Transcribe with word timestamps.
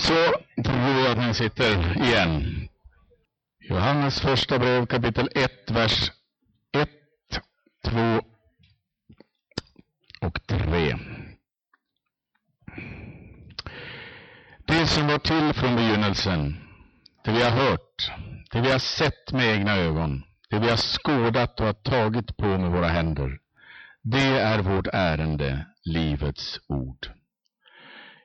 så 0.00 0.14
tror 0.64 0.88
jag 1.04 1.10
att 1.10 1.26
ni 1.26 1.34
sitter 1.34 2.02
igen. 2.02 2.68
Johannes 3.60 4.20
första 4.20 4.58
brev 4.58 4.86
kapitel 4.86 5.28
1, 5.34 5.70
vers 5.70 6.12
1, 6.72 6.88
2 7.84 8.20
och 10.20 10.46
3. 10.46 10.96
Det 14.66 14.86
som 14.86 15.06
var 15.06 15.18
till 15.18 15.52
från 15.52 15.76
begynnelsen, 15.76 16.56
det 17.24 17.32
vi 17.32 17.42
har 17.42 17.50
hört, 17.50 18.12
det 18.50 18.60
vi 18.60 18.70
har 18.70 18.78
sett 18.78 19.32
med 19.32 19.54
egna 19.54 19.76
ögon, 19.76 20.22
det 20.50 20.58
vi 20.58 20.70
har 20.70 20.76
skådat 20.76 21.60
och 21.60 21.66
har 21.66 21.72
tagit 21.72 22.36
på 22.36 22.46
med 22.46 22.70
våra 22.70 22.88
händer, 22.88 23.38
det 24.02 24.38
är 24.38 24.58
vårt 24.58 24.86
ärende, 24.92 25.66
livets 25.84 26.60
ord. 26.68 27.06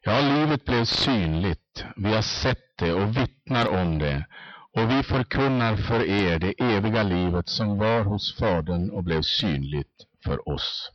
Ja, 0.02 0.22
livet 0.22 0.66
blev 0.66 0.86
synligt. 0.86 1.65
Vi 1.96 2.14
har 2.14 2.22
sett 2.22 2.78
det 2.78 2.94
och 2.94 3.18
vittnar 3.18 3.82
om 3.82 4.00
det. 4.00 4.26
Och 4.74 4.92
vi 4.92 5.04
förkunnar 5.04 5.76
för 5.76 6.04
er 6.10 6.40
det 6.40 6.54
eviga 6.60 7.04
livet 7.04 7.50
som 7.50 7.78
var 7.78 8.02
hos 8.02 8.36
Fadern 8.38 8.90
och 8.90 9.04
blev 9.04 9.22
synligt 9.22 10.06
för 10.24 10.50
oss. 10.50 10.92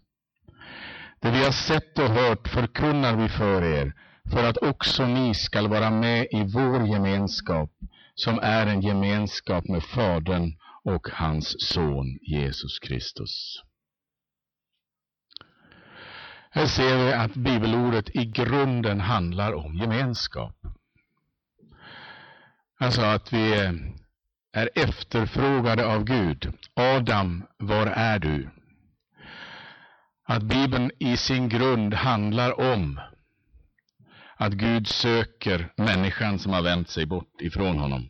Det 1.21 1.31
vi 1.31 1.45
har 1.45 1.53
sett 1.53 1.99
och 1.99 2.09
hört 2.09 2.49
förkunnar 2.49 3.17
vi 3.17 3.29
för 3.29 3.63
er, 3.63 3.95
för 4.31 4.49
att 4.49 4.57
också 4.57 5.07
ni 5.07 5.35
skall 5.35 5.69
vara 5.69 5.91
med 5.91 6.27
i 6.31 6.43
vår 6.55 6.87
gemenskap, 6.87 7.71
som 8.15 8.39
är 8.43 8.67
en 8.67 8.81
gemenskap 8.81 9.69
med 9.69 9.83
Fadern 9.83 10.53
och 10.85 11.09
hans 11.13 11.57
son 11.59 12.19
Jesus 12.23 12.79
Kristus. 12.79 13.63
Här 16.53 16.67
ser 16.67 17.05
vi 17.05 17.13
att 17.13 17.35
bibelordet 17.35 18.17
i 18.17 18.25
grunden 18.25 19.01
handlar 19.01 19.53
om 19.53 19.75
gemenskap. 19.75 20.57
Alltså 22.79 23.03
att 23.03 23.33
vi 23.33 23.53
är 24.53 24.71
efterfrågade 24.75 25.87
av 25.87 26.05
Gud. 26.05 26.53
Adam, 26.75 27.47
var 27.59 27.87
är 27.87 28.19
du? 28.19 28.51
Att 30.25 30.43
Bibeln 30.43 30.91
i 30.99 31.17
sin 31.17 31.49
grund 31.49 31.95
handlar 31.95 32.61
om 32.61 33.01
att 34.37 34.53
Gud 34.53 34.89
söker 34.89 35.73
människan 35.77 36.39
som 36.39 36.53
har 36.53 36.63
vänt 36.63 36.89
sig 36.89 37.07
bort 37.07 37.41
ifrån 37.41 37.79
honom. 37.79 38.09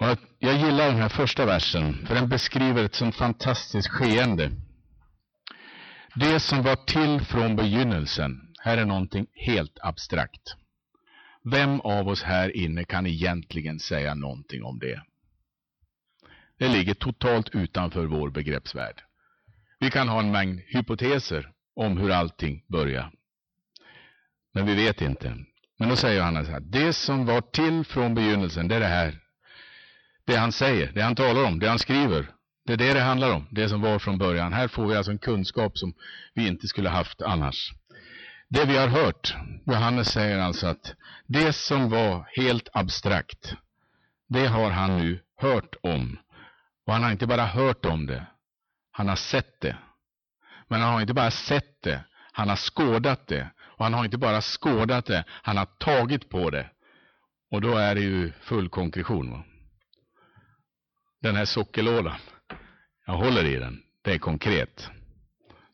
Och 0.00 0.18
jag 0.38 0.54
gillar 0.56 0.86
den 0.86 1.00
här 1.00 1.08
första 1.08 1.46
versen, 1.46 2.06
för 2.06 2.14
den 2.14 2.28
beskriver 2.28 2.84
ett 2.84 2.94
sånt 2.94 3.16
fantastiskt 3.16 3.88
skeende. 3.88 4.50
Det 6.18 6.40
som 6.40 6.62
var 6.62 6.76
till 6.76 7.26
från 7.26 7.56
begynnelsen, 7.56 8.54
här 8.60 8.78
är 8.78 8.84
någonting 8.84 9.26
helt 9.34 9.78
abstrakt. 9.82 10.56
Vem 11.44 11.80
av 11.80 12.08
oss 12.08 12.22
här 12.22 12.56
inne 12.56 12.84
kan 12.84 13.06
egentligen 13.06 13.80
säga 13.80 14.14
någonting 14.14 14.64
om 14.64 14.78
det? 14.78 15.02
Det 16.58 16.68
ligger 16.68 16.94
totalt 16.94 17.54
utanför 17.54 18.06
vår 18.06 18.30
begreppsvärld. 18.30 19.02
Vi 19.78 19.90
kan 19.90 20.08
ha 20.08 20.20
en 20.20 20.32
mängd 20.32 20.60
hypoteser 20.66 21.52
om 21.74 21.96
hur 21.96 22.10
allting 22.10 22.64
börjar. 22.68 23.12
Men 24.54 24.66
vi 24.66 24.74
vet 24.74 25.00
inte. 25.00 25.36
Men 25.78 25.88
då 25.88 25.96
säger 25.96 26.22
han 26.22 26.44
så 26.44 26.50
här, 26.50 26.60
det 26.60 26.92
som 26.92 27.26
var 27.26 27.40
till 27.40 27.84
från 27.84 28.14
begynnelsen, 28.14 28.68
det 28.68 28.74
är 28.74 28.80
det 28.80 28.86
här. 28.86 29.18
Det 30.24 30.36
han 30.36 30.52
säger, 30.52 30.92
det 30.92 31.02
han 31.02 31.16
talar 31.16 31.44
om, 31.44 31.58
det 31.58 31.68
han 31.68 31.78
skriver. 31.78 32.35
Det 32.66 32.72
är 32.72 32.76
det 32.76 32.94
det 32.94 33.00
handlar 33.00 33.34
om, 33.34 33.46
det 33.50 33.68
som 33.68 33.80
var 33.80 33.98
från 33.98 34.18
början. 34.18 34.52
Här 34.52 34.68
får 34.68 34.86
vi 34.86 34.96
alltså 34.96 35.12
en 35.12 35.18
kunskap 35.18 35.78
som 35.78 35.94
vi 36.34 36.48
inte 36.48 36.68
skulle 36.68 36.88
haft 36.88 37.22
annars. 37.22 37.72
Det 38.48 38.64
vi 38.64 38.76
har 38.76 38.88
hört, 38.88 39.36
Johannes 39.66 40.08
säger 40.12 40.38
alltså 40.38 40.66
att 40.66 40.94
det 41.26 41.52
som 41.52 41.90
var 41.90 42.28
helt 42.36 42.68
abstrakt, 42.72 43.54
det 44.28 44.46
har 44.46 44.70
han 44.70 44.98
nu 44.98 45.20
hört 45.36 45.74
om. 45.82 46.18
Och 46.86 46.92
han 46.92 47.02
har 47.02 47.10
inte 47.10 47.26
bara 47.26 47.46
hört 47.46 47.84
om 47.84 48.06
det, 48.06 48.26
han 48.90 49.08
har 49.08 49.16
sett 49.16 49.60
det. 49.60 49.76
Men 50.68 50.80
han 50.80 50.92
har 50.92 51.00
inte 51.00 51.14
bara 51.14 51.30
sett 51.30 51.82
det, 51.82 52.04
han 52.32 52.48
har 52.48 52.56
skådat 52.56 53.26
det. 53.26 53.50
Och 53.60 53.84
han 53.84 53.94
har 53.94 54.04
inte 54.04 54.18
bara 54.18 54.40
skådat 54.40 55.06
det, 55.06 55.24
han 55.28 55.56
har 55.56 55.66
tagit 55.66 56.28
på 56.28 56.50
det. 56.50 56.70
Och 57.50 57.60
då 57.60 57.76
är 57.76 57.94
det 57.94 58.00
ju 58.00 58.32
full 58.40 58.68
konkretion. 58.68 59.30
Va? 59.30 59.44
Den 61.20 61.36
här 61.36 61.44
sockerlådan, 61.44 62.16
jag 63.06 63.16
håller 63.16 63.44
i 63.44 63.56
den, 63.56 63.82
det 64.02 64.12
är 64.12 64.18
konkret. 64.18 64.90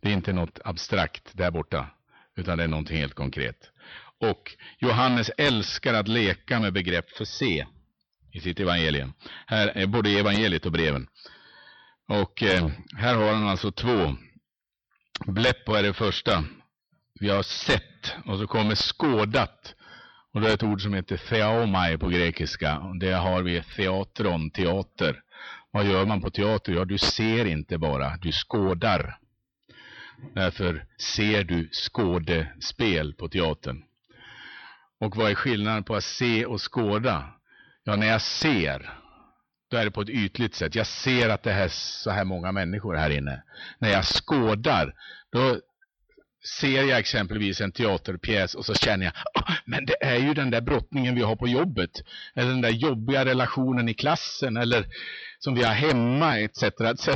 Det 0.01 0.09
är 0.09 0.13
inte 0.13 0.33
något 0.33 0.59
abstrakt 0.65 1.31
där 1.33 1.51
borta, 1.51 1.87
utan 2.37 2.59
det 2.59 2.65
är 2.65 2.69
någonting 2.69 2.97
helt 2.97 3.15
konkret. 3.15 3.71
Och 4.21 4.57
Johannes 4.79 5.31
älskar 5.39 5.95
att 5.95 6.09
leka 6.09 6.61
med 6.61 6.73
begrepp 6.73 7.11
för 7.11 7.25
se 7.25 7.67
i 8.33 8.41
sitt 8.41 8.61
evangelium. 8.61 9.13
Här 9.47 9.69
är 9.69 9.87
både 9.87 10.11
evangeliet 10.11 10.67
och 10.67 10.73
breven. 10.73 11.07
Och 12.09 12.43
eh, 12.43 12.69
här 12.97 13.15
har 13.15 13.35
han 13.35 13.49
alltså 13.49 13.73
två. 13.73 14.17
Bleppo 15.27 15.75
är 15.75 15.83
det 15.83 15.95
första. 15.95 16.45
Vi 17.21 17.29
har 17.29 17.43
sett 17.43 18.15
och 18.25 18.39
så 18.39 18.47
kommer 18.47 18.75
skådat. 18.75 19.75
Och 20.33 20.41
det 20.41 20.51
är 20.51 20.55
ett 20.55 20.63
ord 20.63 20.83
som 20.83 20.95
heter 20.95 21.17
theaomai 21.17 21.99
på 21.99 22.09
grekiska. 22.09 22.79
Det 23.01 23.13
har 23.13 23.43
vi 23.43 23.63
teatron, 23.77 24.51
teater. 24.51 25.23
Vad 25.75 25.85
gör 25.85 26.07
man 26.07 26.21
på 26.21 26.31
teater? 26.31 26.73
Ja, 26.73 26.85
du 26.85 26.99
ser 26.99 27.45
inte 27.45 27.79
bara, 27.79 28.17
du 28.17 28.33
skådar. 28.33 29.19
Därför 30.35 30.85
ser 30.99 31.45
du 31.45 31.69
skådespel 31.73 33.15
på 33.15 33.29
teatern. 33.29 33.83
Och 35.01 35.17
vad 35.17 35.31
är 35.31 35.35
skillnaden 35.35 35.85
på 35.85 35.95
att 35.95 36.05
se 36.05 36.47
och 36.47 36.73
skåda? 36.73 37.35
Ja, 37.85 37.97
när 37.97 38.07
jag 38.07 38.23
ser, 38.23 38.93
då 39.71 39.77
är 39.77 39.85
det 39.85 39.91
på 39.91 40.01
ett 40.01 40.09
ytligt 40.09 40.55
sätt. 40.55 40.75
Jag 40.75 40.87
ser 40.87 41.29
att 41.29 41.43
det 41.43 41.53
är 41.53 41.69
så 41.69 42.11
här 42.11 42.25
många 42.25 42.53
människor 42.53 42.95
här 42.95 43.11
inne. 43.11 43.43
När 43.79 43.91
jag 43.91 44.05
skådar, 44.05 44.95
då 45.31 45.61
ser 46.45 46.83
jag 46.83 46.99
exempelvis 46.99 47.61
en 47.61 47.73
teaterpjäs 47.73 48.55
och 48.55 48.67
så 48.67 48.75
känner 48.75 49.05
jag, 49.05 49.15
oh, 49.35 49.55
men 49.65 49.87
det 49.87 50.05
är 50.05 50.17
ju 50.17 50.35
den 50.35 50.51
där 50.51 50.61
brottningen 50.61 51.15
vi 51.15 51.23
har 51.23 51.37
på 51.37 51.49
jobbet. 51.49 51.91
Eller 52.35 52.49
den 52.49 52.61
där 52.61 52.71
jobbiga 52.71 53.25
relationen 53.25 53.89
i 53.89 53.95
klassen. 53.95 54.57
Eller 54.57 54.87
som 55.39 55.55
vi 55.55 55.63
har 55.63 55.75
hemma, 55.75 56.39
etc. 56.39 56.63
etc. 56.63 57.09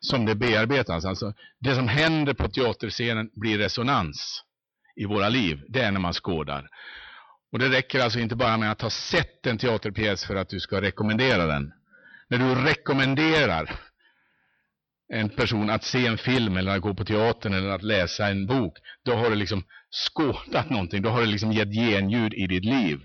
Som 0.00 0.26
det 0.26 0.34
bearbetas. 0.34 1.04
Alltså, 1.04 1.34
det 1.60 1.74
som 1.74 1.88
händer 1.88 2.34
på 2.34 2.48
teaterscenen 2.48 3.30
blir 3.34 3.58
resonans 3.58 4.42
i 4.96 5.04
våra 5.04 5.28
liv. 5.28 5.60
Det 5.68 5.80
är 5.80 5.92
när 5.92 6.00
man 6.00 6.12
skådar. 6.12 6.68
Och 7.52 7.58
det 7.58 7.68
räcker 7.68 8.00
alltså 8.00 8.18
inte 8.18 8.36
bara 8.36 8.56
med 8.56 8.70
att 8.70 8.82
ha 8.82 8.90
sett 8.90 9.46
en 9.46 9.58
teaterpjäs 9.58 10.24
för 10.24 10.36
att 10.36 10.48
du 10.48 10.60
ska 10.60 10.80
rekommendera 10.80 11.46
den. 11.46 11.72
När 12.28 12.38
du 12.38 12.54
rekommenderar 12.54 13.70
en 15.12 15.28
person 15.28 15.70
att 15.70 15.84
se 15.84 16.06
en 16.06 16.18
film 16.18 16.56
eller 16.56 16.76
att 16.76 16.82
gå 16.82 16.94
på 16.94 17.04
teatern 17.04 17.54
eller 17.54 17.68
att 17.68 17.82
läsa 17.82 18.26
en 18.26 18.46
bok, 18.46 18.78
då 19.04 19.14
har 19.14 19.30
du 19.30 19.36
liksom 19.36 19.64
skådat 19.90 20.70
någonting, 20.70 21.02
då 21.02 21.08
har 21.08 21.20
du 21.20 21.26
liksom 21.26 21.52
gett 21.52 21.74
genljud 21.74 22.34
i 22.34 22.46
ditt 22.46 22.64
liv. 22.64 23.00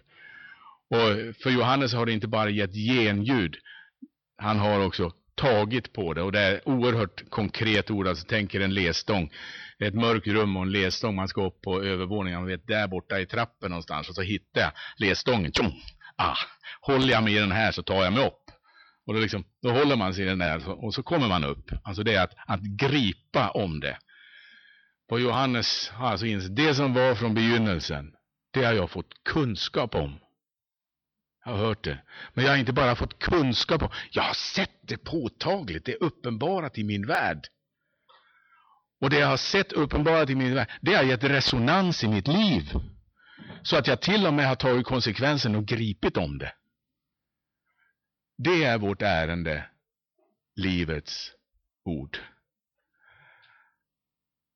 Och 0.90 1.36
för 1.44 1.50
Johannes 1.50 1.94
har 1.94 2.06
det 2.06 2.12
inte 2.12 2.28
bara 2.28 2.50
gett 2.50 2.74
genljud, 2.74 3.56
han 4.38 4.60
har 4.60 4.86
också 4.86 5.12
tagit 5.36 5.94
på 5.94 6.14
det 6.14 6.22
och 6.22 6.32
det 6.32 6.40
är 6.40 6.70
oerhört 6.70 7.30
konkret 7.30 7.92
ord, 7.92 8.08
alltså 8.08 8.28
tänker 8.28 8.60
en 8.60 8.74
lesstång. 8.74 9.32
Det 9.78 9.86
är 9.86 9.90
ett 9.90 9.96
mörkt 9.96 10.28
rum 10.28 10.58
och 10.58 10.64
en 10.64 10.72
lesstång, 10.72 11.16
man 11.16 11.28
ska 11.28 11.46
upp 11.46 11.62
på 11.62 11.84
övervåningen, 11.84 12.40
man 12.40 12.50
vet 12.50 12.68
där 12.68 12.88
borta 12.88 13.20
i 13.20 13.26
trappen 13.26 13.70
någonstans 13.70 14.10
och 14.10 14.16
så 14.16 14.22
hittar 14.22 14.62
jag 14.62 14.72
lesstången. 14.98 15.52
Tjong! 15.52 15.74
Ah, 16.16 16.38
håller 16.82 17.12
jag 17.14 17.24
mig 17.24 17.36
i 17.36 17.40
den 17.40 17.52
här 17.52 17.72
så 17.72 17.84
tar 17.84 18.04
jag 18.04 18.14
mig 18.14 18.28
upp. 18.28 18.39
Och 19.10 19.16
då, 19.16 19.22
liksom, 19.22 19.44
då 19.62 19.72
håller 19.72 19.96
man 19.96 20.14
sig 20.14 20.24
i 20.24 20.28
den 20.28 20.40
där 20.40 20.70
och 20.70 20.94
så 20.94 21.04
kommer 21.04 21.28
man 21.28 21.44
upp. 21.44 21.72
Alltså 21.84 22.04
det 22.04 22.16
är 22.16 22.24
att, 22.24 22.34
att 22.48 22.62
gripa 22.62 23.50
om 23.50 23.80
det. 23.80 23.98
Och 25.12 25.20
Johannes 25.20 25.90
har 25.90 26.08
alltså 26.08 26.26
insett, 26.26 26.56
det 26.56 26.76
som 26.76 26.94
var 26.94 27.16
från 27.16 27.34
begynnelsen, 27.34 28.14
det 28.54 28.64
har 28.64 28.74
jag 28.74 28.90
fått 28.90 29.24
kunskap 29.24 29.96
om. 29.96 30.20
Jag 31.46 31.52
har 31.52 31.58
hört 31.58 31.84
det. 31.84 32.04
Men 32.34 32.46
jag 32.46 32.52
har 32.52 32.58
inte 32.58 32.74
bara 32.74 32.96
fått 32.96 33.20
kunskap 33.20 33.82
om, 33.82 33.90
jag 34.12 34.24
har 34.24 34.34
sett 34.34 34.80
det 34.82 34.98
påtagligt, 34.98 35.86
det 35.86 35.92
är 35.92 36.04
uppenbarat 36.04 36.78
i 36.78 36.84
min 36.84 37.08
värld. 37.08 37.48
Och 39.02 39.10
det 39.10 39.20
jag 39.20 39.28
har 39.28 39.38
sett 39.38 39.72
uppenbarat 39.72 40.30
i 40.30 40.36
min 40.36 40.56
värld, 40.56 40.70
det 40.82 40.94
har 40.94 41.04
gett 41.04 41.24
resonans 41.24 42.04
i 42.04 42.08
mitt 42.08 42.28
liv. 42.28 42.64
Så 43.64 43.78
att 43.78 43.88
jag 43.88 44.02
till 44.02 44.28
och 44.28 44.34
med 44.34 44.48
har 44.48 44.56
tagit 44.56 44.86
konsekvensen 44.86 45.56
och 45.56 45.66
gripit 45.66 46.18
om 46.18 46.38
det. 46.38 46.54
Det 48.42 48.64
är 48.64 48.78
vårt 48.78 49.02
ärende, 49.02 49.70
livets 50.56 51.32
ord. 51.86 52.18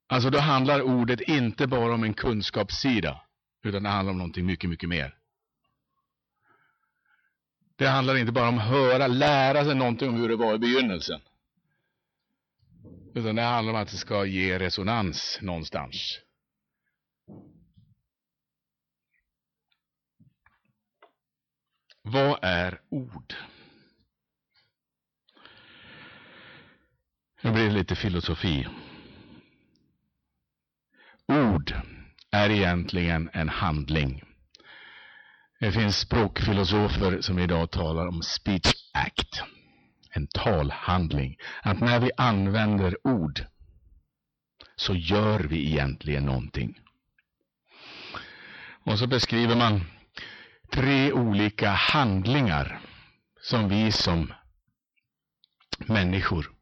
Alltså 0.07 0.29
då 0.29 0.39
handlar 0.39 0.81
ordet 0.81 1.21
inte 1.21 1.67
bara 1.67 1.93
om 1.93 2.03
en 2.03 2.13
kunskapssida, 2.13 3.21
utan 3.63 3.83
det 3.83 3.89
handlar 3.89 4.11
om 4.11 4.17
någonting 4.17 4.45
mycket, 4.45 4.69
mycket 4.69 4.89
mer. 4.89 5.17
Det 7.75 7.87
handlar 7.87 8.17
inte 8.17 8.31
bara 8.31 8.49
om 8.49 8.57
att 8.57 8.67
höra, 8.67 9.07
lära 9.07 9.65
sig 9.65 9.75
någonting 9.75 10.09
om 10.09 10.15
hur 10.15 10.29
det 10.29 10.35
var 10.35 10.55
i 10.55 10.59
begynnelsen. 10.59 11.21
Utan 13.15 13.35
det 13.35 13.41
handlar 13.41 13.73
om 13.73 13.79
att 13.79 13.91
det 13.91 13.97
ska 13.97 14.25
ge 14.25 14.59
resonans 14.59 15.39
någonstans. 15.41 16.19
Vad 22.01 22.39
är 22.41 22.81
ord? 22.89 23.33
Nu 27.43 27.51
blir 27.51 27.63
det 27.63 27.73
lite 27.73 27.95
filosofi. 27.95 28.67
Ord 31.27 31.73
är 32.31 32.49
egentligen 32.49 33.29
en 33.33 33.49
handling. 33.49 34.23
Det 35.59 35.71
finns 35.71 35.97
språkfilosofer 35.97 37.21
som 37.21 37.39
idag 37.39 37.71
talar 37.71 38.07
om 38.07 38.21
speech 38.21 38.73
act, 38.93 39.43
en 40.09 40.27
talhandling. 40.27 41.37
Att 41.61 41.79
när 41.79 41.99
vi 41.99 42.11
använder 42.17 43.07
ord 43.07 43.45
så 44.75 44.95
gör 44.95 45.39
vi 45.39 45.71
egentligen 45.71 46.25
någonting. 46.25 46.79
Och 48.83 48.99
så 48.99 49.07
beskriver 49.07 49.55
man 49.55 49.81
tre 50.71 51.11
olika 51.11 51.69
handlingar 51.69 52.79
som 53.41 53.69
vi 53.69 53.91
som 53.91 54.33
människor 55.87 56.52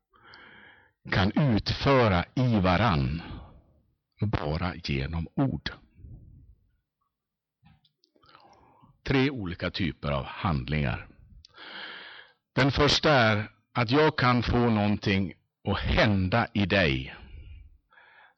kan 1.09 1.31
utföra 1.31 2.25
i 2.35 2.59
varann 2.59 3.21
bara 4.21 4.75
genom 4.75 5.27
ord. 5.35 5.69
Tre 9.03 9.29
olika 9.29 9.71
typer 9.71 10.11
av 10.11 10.25
handlingar. 10.25 11.07
Den 12.55 12.71
första 12.71 13.11
är 13.11 13.51
att 13.73 13.91
jag 13.91 14.17
kan 14.17 14.43
få 14.43 14.69
någonting 14.69 15.33
att 15.67 15.79
hända 15.79 16.47
i 16.53 16.65
dig. 16.65 17.15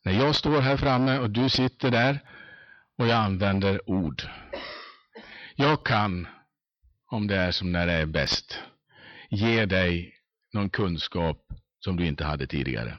När 0.04 0.12
jag 0.12 0.36
står 0.36 0.62
här 0.62 0.78
framme 0.78 1.20
och 1.20 1.30
du 1.30 1.50
sitter 1.50 1.92
där 1.92 2.20
och 2.98 3.08
jag 3.08 3.18
använder 3.18 3.90
ord. 3.90 4.24
Jag 5.56 5.86
kan, 5.86 6.28
om 7.06 7.28
det 7.28 7.36
är 7.36 7.52
som 7.52 7.72
när 7.72 7.88
det 7.88 7.94
är 7.94 8.06
bäst, 8.06 8.60
ge 9.30 9.66
dig 9.66 10.16
någon 10.54 10.70
kunskap 10.70 11.54
som 11.84 11.98
du 11.98 12.06
inte 12.06 12.24
hade 12.24 12.48
tidigare. 12.48 12.98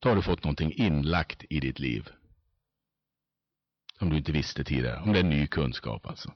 Då 0.00 0.08
har 0.08 0.16
du 0.16 0.22
fått 0.22 0.44
någonting 0.44 0.72
inlagt 0.72 1.44
i 1.50 1.60
ditt 1.60 1.78
liv. 1.78 2.08
Som 3.98 4.10
du 4.10 4.16
inte 4.16 4.32
visste 4.32 4.64
tidigare. 4.64 5.00
Om 5.00 5.12
det 5.12 5.18
är 5.18 5.24
ny 5.24 5.46
kunskap 5.46 6.06
alltså. 6.06 6.32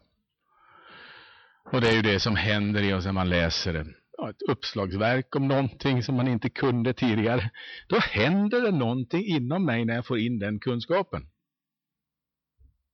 Och 1.73 1.81
det 1.81 1.89
är 1.89 1.93
ju 1.93 2.03
det 2.03 2.21
som 2.21 2.37
händer 2.37 2.83
i 2.83 2.93
oss 2.93 3.05
när 3.05 3.13
man 3.13 3.29
läser 3.29 3.95
ja, 4.19 4.31
ett 4.31 4.43
uppslagsverk 4.43 5.37
om 5.37 5.49
någonting 5.49 6.03
som 6.03 6.17
man 6.17 6.29
inte 6.29 6.51
kunde 6.51 6.95
tidigare. 6.95 7.51
Då 7.89 7.99
händer 7.99 8.61
det 8.61 8.71
någonting 8.71 9.25
inom 9.25 9.65
mig 9.65 9.85
när 9.85 9.95
jag 9.95 10.07
får 10.07 10.19
in 10.19 10.39
den 10.39 10.61
kunskapen. 10.61 11.31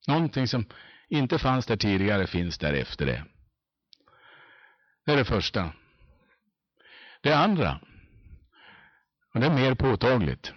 Någonting 0.09 0.49
som 0.49 0.65
inte 1.09 1.39
fanns 1.39 1.67
där 1.67 1.77
tidigare 1.77 2.27
finns 2.27 2.59
där 2.59 2.73
efter 2.73 3.07
det. 3.07 3.25
Det 5.05 5.13
är 5.13 5.17
det 5.17 5.25
första. 5.25 5.73
Det 7.23 7.33
andra, 7.33 7.81
och 9.35 9.41
det 9.41 9.47
är 9.47 9.55
mer 9.55 9.75
påtagligt. 9.75 10.53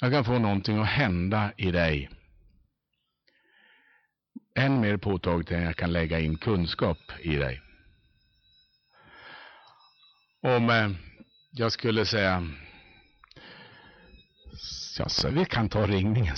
Jag 0.00 0.12
kan 0.12 0.24
få 0.24 0.38
någonting 0.38 0.78
att 0.78 0.88
hända 0.88 1.52
i 1.56 1.70
dig. 1.70 2.10
Än 4.54 4.80
mer 4.80 4.96
påtagligt 4.96 5.50
än 5.50 5.62
jag 5.62 5.76
kan 5.76 5.92
lägga 5.92 6.20
in 6.20 6.38
kunskap 6.38 6.98
i 7.20 7.36
dig. 7.36 7.60
Om 10.40 10.70
eh, 10.70 10.90
jag 11.50 11.72
skulle 11.72 12.06
säga, 12.06 12.48
ja, 14.98 15.08
så 15.08 15.30
vi 15.30 15.44
kan 15.44 15.68
ta 15.68 15.86
ringningen. 15.86 16.36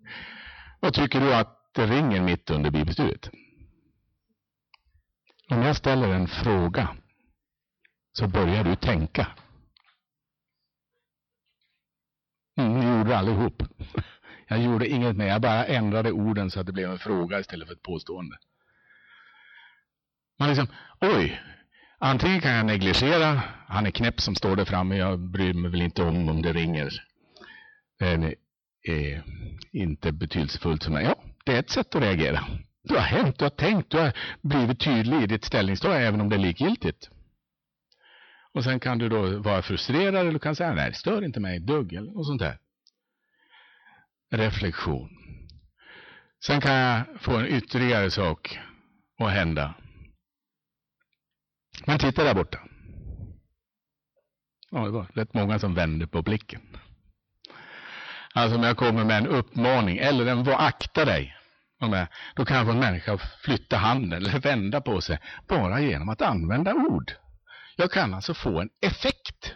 Vad 0.80 0.94
tycker 0.94 1.20
du 1.20 1.34
att 1.34 1.70
det 1.72 1.86
ringer 1.86 2.22
mitt 2.22 2.50
under 2.50 2.70
bibelstudiet? 2.70 3.30
Om 5.50 5.62
jag 5.62 5.76
ställer 5.76 6.08
en 6.08 6.28
fråga 6.28 6.96
så 8.12 8.28
börjar 8.28 8.64
du 8.64 8.76
tänka. 8.76 9.26
Mm, 12.58 12.80
ni 12.80 12.98
gjorde 12.98 13.18
allihop. 13.18 13.62
Jag 14.50 14.62
gjorde 14.62 14.88
inget 14.88 15.16
mer, 15.16 15.26
jag 15.26 15.40
bara 15.40 15.66
ändrade 15.66 16.12
orden 16.12 16.50
så 16.50 16.60
att 16.60 16.66
det 16.66 16.72
blev 16.72 16.90
en 16.90 16.98
fråga 16.98 17.40
istället 17.40 17.68
för 17.68 17.74
ett 17.74 17.82
påstående. 17.82 18.36
Man 20.38 20.48
liksom, 20.48 20.66
oj, 21.00 21.40
antingen 21.98 22.40
kan 22.40 22.52
jag 22.52 22.66
negligera, 22.66 23.42
han 23.66 23.86
är 23.86 23.90
knäpp 23.90 24.20
som 24.20 24.34
står 24.34 24.56
där 24.56 24.64
framme, 24.64 24.96
jag 24.96 25.18
bryr 25.18 25.54
mig 25.54 25.70
väl 25.70 25.82
inte 25.82 26.02
om 26.02 26.28
om 26.28 26.42
det 26.42 26.52
ringer. 26.52 27.04
Det 27.98 28.34
är 28.82 29.22
inte 29.72 30.12
betydelsefullt 30.12 30.84
för 30.84 30.90
mig. 30.90 31.04
Ja, 31.04 31.14
det 31.44 31.54
är 31.54 31.58
ett 31.58 31.70
sätt 31.70 31.94
att 31.94 32.02
reagera. 32.02 32.44
Du 32.82 32.94
har 32.94 33.02
hänt, 33.02 33.38
du 33.38 33.44
har 33.44 33.50
tänkt, 33.50 33.90
du 33.90 33.98
har 33.98 34.12
blivit 34.42 34.80
tydlig 34.80 35.22
i 35.22 35.26
ditt 35.26 35.44
ställningstagande 35.44 36.06
även 36.06 36.20
om 36.20 36.28
det 36.28 36.36
är 36.36 36.40
likgiltigt. 36.40 37.10
Och 38.58 38.64
sen 38.64 38.80
kan 38.80 38.98
du 38.98 39.08
då 39.08 39.38
vara 39.38 39.62
frustrerad 39.62 40.14
eller 40.14 40.32
du 40.32 40.38
kan 40.38 40.56
säga 40.56 40.74
nej, 40.74 40.94
stör 40.94 41.24
inte 41.24 41.40
mig 41.40 41.60
dugg 41.60 41.92
eller 41.92 42.12
något 42.12 42.26
sånt 42.26 42.40
där. 42.40 42.58
Reflektion. 44.30 45.08
Sen 46.44 46.60
kan 46.60 46.74
jag 46.74 47.04
få 47.20 47.36
en 47.36 47.46
ytterligare 47.46 48.10
sak 48.10 48.58
att 49.18 49.30
hända. 49.30 49.74
Men 51.86 51.98
titta 51.98 52.24
där 52.24 52.34
borta. 52.34 52.58
Ja, 54.70 54.84
det 54.84 54.90
var 54.90 55.06
rätt 55.14 55.34
många 55.34 55.58
som 55.58 55.74
vände 55.74 56.06
på 56.06 56.22
blicken. 56.22 56.62
Alltså 58.34 58.56
om 58.56 58.62
jag 58.62 58.76
kommer 58.76 59.04
med 59.04 59.18
en 59.18 59.26
uppmaning 59.26 59.98
eller 59.98 60.26
en 60.26 60.48
akta 60.48 61.04
dig. 61.04 61.36
Då 62.34 62.44
kan 62.44 62.56
jag 62.56 62.66
få 62.66 62.72
en 62.72 62.80
människa 62.80 63.12
att 63.12 63.40
flytta 63.44 63.76
handen 63.76 64.12
eller 64.12 64.40
vända 64.40 64.80
på 64.80 65.00
sig 65.00 65.18
bara 65.48 65.80
genom 65.80 66.08
att 66.08 66.22
använda 66.22 66.74
ord. 66.74 67.12
Jag 67.80 67.90
kan 67.90 68.14
alltså 68.14 68.34
få 68.34 68.60
en 68.60 68.70
effekt. 68.80 69.54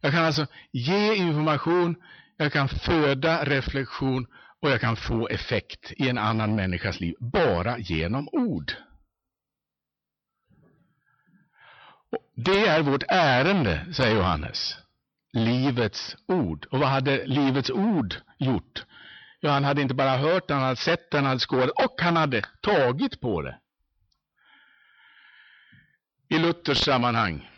Jag 0.00 0.12
kan 0.12 0.24
alltså 0.24 0.46
ge 0.72 1.14
information, 1.14 1.96
jag 2.36 2.52
kan 2.52 2.68
föda 2.68 3.44
reflektion 3.44 4.26
och 4.60 4.70
jag 4.70 4.80
kan 4.80 4.96
få 4.96 5.28
effekt 5.28 5.92
i 5.96 6.08
en 6.08 6.18
annan 6.18 6.56
människas 6.56 7.00
liv 7.00 7.14
bara 7.20 7.78
genom 7.78 8.28
ord. 8.32 8.72
Det 12.36 12.66
är 12.66 12.82
vårt 12.82 13.02
ärende, 13.08 13.86
säger 13.92 14.16
Johannes. 14.16 14.76
Livets 15.32 16.16
ord. 16.28 16.66
Och 16.70 16.78
vad 16.78 16.88
hade 16.88 17.26
livets 17.26 17.70
ord 17.70 18.14
gjort? 18.38 18.84
Ja, 19.40 19.50
han 19.50 19.64
hade 19.64 19.82
inte 19.82 19.94
bara 19.94 20.16
hört 20.16 20.50
han 20.50 20.62
hade 20.62 20.76
sett 20.76 21.10
det, 21.10 21.16
han 21.16 21.26
hade 21.26 21.40
skådat 21.40 21.70
och 21.70 22.00
han 22.00 22.16
hade 22.16 22.42
tagit 22.60 23.20
på 23.20 23.42
det 23.42 23.58
i 26.28 26.38
Luthers 26.38 26.78
sammanhang 26.78 27.50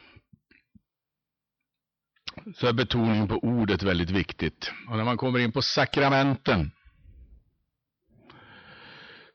så 2.54 2.66
är 2.66 2.72
betoningen 2.72 3.28
på 3.28 3.34
ordet 3.34 3.82
väldigt 3.82 4.10
viktigt. 4.10 4.72
Och 4.88 4.96
när 4.96 5.04
man 5.04 5.16
kommer 5.16 5.38
in 5.38 5.52
på 5.52 5.62
sakramenten 5.62 6.70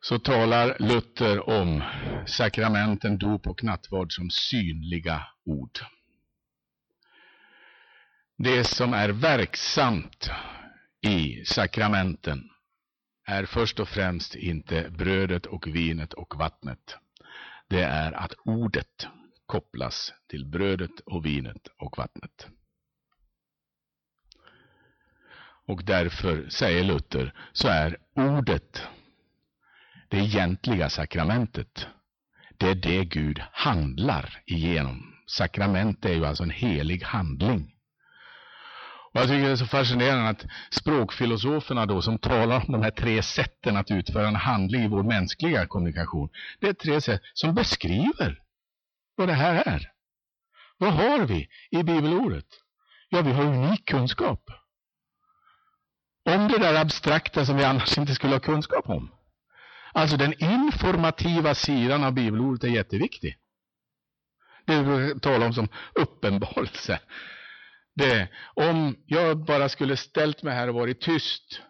så 0.01 0.19
talar 0.19 0.75
Luther 0.79 1.49
om 1.49 1.83
sakramenten, 2.25 3.17
dop 3.17 3.47
och 3.47 3.63
nattvard 3.63 4.13
som 4.13 4.29
synliga 4.29 5.27
ord. 5.45 5.79
Det 8.37 8.63
som 8.63 8.93
är 8.93 9.09
verksamt 9.09 10.29
i 11.01 11.45
sakramenten 11.45 12.49
är 13.27 13.45
först 13.45 13.79
och 13.79 13.89
främst 13.89 14.35
inte 14.35 14.89
brödet 14.89 15.45
och 15.45 15.67
vinet 15.67 16.13
och 16.13 16.35
vattnet. 16.35 16.97
Det 17.67 17.83
är 17.83 18.11
att 18.11 18.33
ordet 18.45 19.07
kopplas 19.51 20.13
till 20.29 20.45
brödet 20.45 20.99
och 21.05 21.25
vinet 21.25 21.67
och 21.77 21.97
vattnet. 21.97 22.47
Och 25.67 25.83
därför, 25.83 26.49
säger 26.49 26.83
Luther, 26.83 27.33
så 27.53 27.67
är 27.67 27.97
ordet 28.15 28.81
det 30.09 30.17
egentliga 30.17 30.89
sakramentet. 30.89 31.87
Det 32.57 32.69
är 32.69 32.75
det 32.75 33.05
Gud 33.05 33.41
handlar 33.51 34.41
igenom. 34.45 35.15
Sakrament 35.27 36.05
är 36.05 36.13
ju 36.13 36.25
alltså 36.25 36.43
en 36.43 36.49
helig 36.49 37.03
handling. 37.03 37.75
Och 39.13 39.19
jag 39.19 39.27
tycker 39.27 39.45
det 39.45 39.51
är 39.51 39.55
så 39.55 39.65
fascinerande 39.65 40.29
att 40.29 40.45
språkfilosoferna 40.71 41.85
då 41.85 42.01
som 42.01 42.17
talar 42.17 42.65
om 42.65 42.71
de 42.71 42.81
här 42.81 42.91
tre 42.91 43.21
sätten 43.21 43.77
att 43.77 43.91
utföra 43.91 44.27
en 44.27 44.35
handling 44.35 44.83
i 44.83 44.87
vår 44.87 45.03
mänskliga 45.03 45.67
kommunikation. 45.67 46.29
Det 46.59 46.67
är 46.67 46.73
tre 46.73 47.01
sätt 47.01 47.21
som 47.33 47.55
beskriver 47.55 48.40
vad 49.21 49.29
det 49.29 49.33
här 49.33 49.63
är. 49.67 49.91
Vad 50.77 50.93
har 50.93 51.25
vi 51.25 51.49
i 51.71 51.83
bibelordet? 51.83 52.45
Ja, 53.09 53.21
vi 53.21 53.31
har 53.31 53.43
unik 53.43 53.85
kunskap. 53.85 54.49
Om 56.29 56.47
det 56.47 56.57
där 56.57 56.81
abstrakta 56.81 57.45
som 57.45 57.57
vi 57.57 57.63
annars 57.63 57.97
inte 57.97 58.15
skulle 58.15 58.33
ha 58.33 58.39
kunskap 58.39 58.89
om. 58.89 59.11
Alltså 59.93 60.17
den 60.17 60.33
informativa 60.43 61.55
sidan 61.55 62.03
av 62.03 62.13
bibelordet 62.13 62.63
är 62.63 62.67
jätteviktig. 62.67 63.37
Det 64.65 64.83
vi 64.83 65.19
talar 65.19 65.45
om 65.45 65.53
som 65.53 65.67
uppenbarelse. 65.95 66.99
Det, 67.95 68.27
om 68.53 68.95
jag 69.05 69.45
bara 69.45 69.69
skulle 69.69 69.97
ställt 69.97 70.43
mig 70.43 70.53
här 70.53 70.67
och 70.67 70.75
varit 70.75 71.01
tyst 71.01 71.61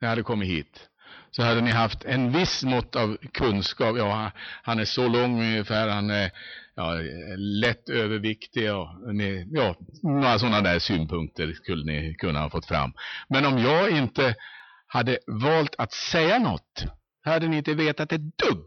när 0.00 0.06
jag 0.06 0.10
hade 0.10 0.22
kommit 0.22 0.48
hit 0.48 0.88
så 1.30 1.42
hade 1.42 1.60
ni 1.60 1.70
haft 1.70 2.04
en 2.04 2.32
viss 2.32 2.62
mått 2.62 2.96
av 2.96 3.16
kunskap. 3.32 3.96
Ja, 3.98 4.30
han 4.62 4.78
är 4.78 4.84
så 4.84 5.08
lång 5.08 5.40
ungefär, 5.40 5.88
han 5.88 6.10
är 6.10 6.30
ja, 6.78 6.94
lätt 7.36 7.88
överviktiga 7.88 8.76
och 8.76 9.14
ni, 9.14 9.48
ja, 9.50 9.76
några 10.02 10.38
sådana 10.38 10.60
där 10.60 10.78
synpunkter 10.78 11.52
skulle 11.52 11.92
ni 11.92 12.14
kunna 12.14 12.40
ha 12.40 12.50
fått 12.50 12.66
fram. 12.66 12.92
Men 13.28 13.46
om 13.46 13.58
jag 13.58 13.90
inte 13.90 14.34
hade 14.86 15.18
valt 15.26 15.74
att 15.78 15.92
säga 15.92 16.38
något, 16.38 16.84
hade 17.24 17.48
ni 17.48 17.56
inte 17.56 17.74
vetat 17.74 18.12
ett 18.12 18.38
dugg 18.38 18.64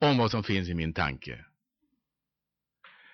om 0.00 0.18
vad 0.18 0.30
som 0.30 0.44
finns 0.44 0.68
i 0.68 0.74
min 0.74 0.94
tanke. 0.94 1.44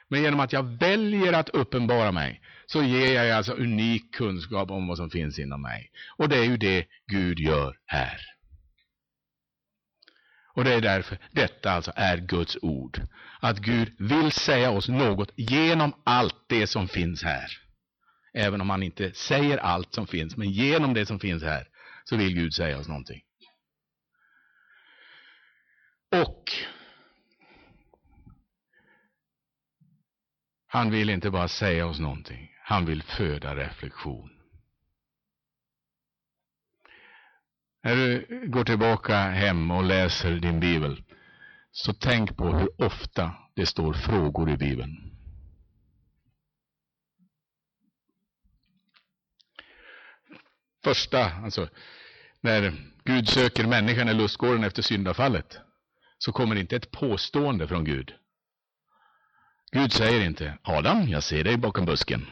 Men 0.09 0.23
genom 0.23 0.41
att 0.41 0.53
jag 0.53 0.79
väljer 0.79 1.33
att 1.33 1.49
uppenbara 1.49 2.13
mig 2.13 2.41
så 2.67 2.83
ger 2.83 3.23
jag 3.23 3.37
alltså 3.37 3.53
unik 3.53 4.15
kunskap 4.15 4.71
om 4.71 4.87
vad 4.87 4.97
som 4.97 5.11
finns 5.11 5.39
inom 5.39 5.63
mig. 5.63 5.91
Och 6.17 6.29
det 6.29 6.39
är 6.39 6.45
ju 6.45 6.57
det 6.57 6.87
Gud 7.07 7.39
gör 7.39 7.77
här. 7.87 8.21
Och 10.55 10.65
det 10.65 10.75
är 10.75 10.81
därför 10.81 11.19
detta 11.31 11.73
alltså 11.73 11.93
är 11.97 12.17
Guds 12.17 12.59
ord. 12.63 13.01
Att 13.41 13.59
Gud 13.59 13.95
vill 13.99 14.33
säga 14.33 14.71
oss 14.71 14.89
något 14.89 15.31
genom 15.37 15.93
allt 16.05 16.45
det 16.49 16.67
som 16.67 16.89
finns 16.89 17.23
här. 17.23 17.47
Även 18.35 18.61
om 18.61 18.71
han 18.71 18.83
inte 18.83 19.13
säger 19.15 19.59
allt 19.59 19.95
som 19.95 20.07
finns, 20.07 20.37
men 20.37 20.51
genom 20.51 20.95
det 20.95 21.07
som 21.07 21.21
finns 21.21 21.43
här 21.43 21.69
så 22.05 22.17
vill 22.17 22.35
Gud 22.35 22.55
säga 22.55 22.79
oss 22.79 22.89
någonting. 22.89 23.23
Och 26.13 26.45
han 30.67 30.91
vill 30.91 31.11
inte 31.11 31.31
bara 31.31 31.49
säga 31.49 31.87
oss 31.87 31.99
någonting, 32.01 32.51
han 32.63 32.87
vill 32.87 33.03
föda 33.03 33.57
reflektion. 33.57 34.42
När 37.83 37.97
du 37.97 38.27
går 38.47 38.65
tillbaka 38.65 39.17
hem 39.17 39.71
och 39.71 39.85
läser 39.85 40.31
din 40.31 40.61
bibel, 40.61 41.03
så 41.71 41.93
tänk 41.93 42.37
på 42.37 42.47
hur 42.47 42.83
ofta 42.83 43.35
det 43.55 43.67
står 43.67 43.93
frågor 43.93 44.51
i 44.51 44.57
bibeln. 44.57 45.13
Första, 50.85 51.25
alltså, 51.25 51.69
när 52.41 52.75
Gud 53.05 53.29
söker 53.29 53.67
människan 53.67 54.09
i 54.09 54.15
lustgården 54.15 54.65
efter 54.65 54.83
syndafallet, 54.83 55.59
så 56.19 56.33
kommer 56.33 56.57
inte 56.57 56.77
ett 56.77 56.91
påstående 56.91 57.69
från 57.69 57.85
Gud. 57.85 58.15
Gud 59.73 59.93
säger 59.93 60.27
inte, 60.27 60.59
Adam, 60.63 61.09
jag 61.09 61.23
ser 61.23 61.45
dig 61.45 61.57
bakom 61.57 61.87
busken. 61.87 62.27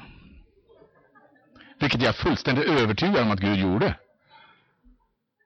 Vilket 1.81 2.03
jag 2.03 2.09
är 2.09 2.13
fullständigt 2.13 2.69
övertygad 2.69 3.23
om 3.23 3.31
att 3.31 3.41
Gud 3.41 3.59
gjorde. 3.59 3.99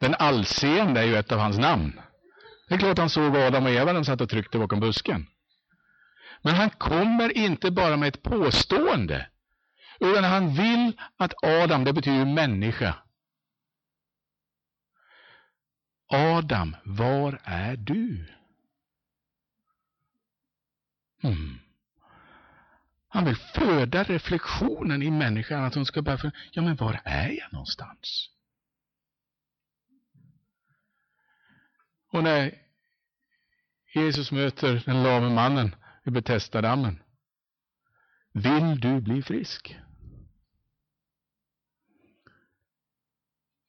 Den 0.04 0.14
allseende 0.14 1.00
är 1.00 1.04
ju 1.04 1.16
ett 1.16 1.32
av 1.32 1.38
hans 1.38 1.58
namn. 1.58 2.00
Det 2.68 2.75
är 2.75 2.78
klart 2.78 2.99
han 2.99 3.11
såg 3.11 3.37
Adam 3.37 3.64
och 3.64 3.70
Eva 3.70 3.84
när 3.84 3.94
de 3.94 4.04
satt 4.04 4.20
och 4.20 4.28
tryckte 4.28 4.58
bakom 4.58 4.80
busken. 4.80 5.26
Men 6.42 6.54
han 6.54 6.70
kommer 6.70 7.37
inte 7.37 7.70
bara 7.70 7.96
med 7.96 8.08
ett 8.08 8.23
påstående. 8.23 9.28
Utan 10.00 10.25
han 10.25 10.54
vill 10.54 11.00
att 11.16 11.44
Adam, 11.44 11.84
det 11.84 11.92
betyder 11.92 12.25
människa. 12.25 12.94
Adam, 16.12 16.76
var 16.84 17.40
är 17.44 17.76
du? 17.76 18.28
Mm. 21.23 21.58
Han 23.08 23.25
vill 23.25 23.37
föda 23.37 24.02
reflektionen 24.02 25.02
i 25.02 25.11
människan, 25.11 25.64
att 25.64 25.75
hon 25.75 25.87
ska 25.87 26.02
börja 26.02 26.18
fundera, 26.18 26.40
ja 26.52 26.62
men 26.62 26.76
var 26.76 27.00
är 27.04 27.28
jag 27.28 27.52
någonstans? 27.52 28.34
Och 32.14 32.23
när 32.23 32.54
Jesus 33.94 34.33
möter 34.33 34.83
den 34.87 35.02
lame 35.02 35.30
mannen 35.30 35.75
i 36.04 36.11
Betestadammen. 36.11 37.02
Vill 38.33 38.80
du 38.80 39.00
bli 39.00 39.23
frisk? 39.23 39.76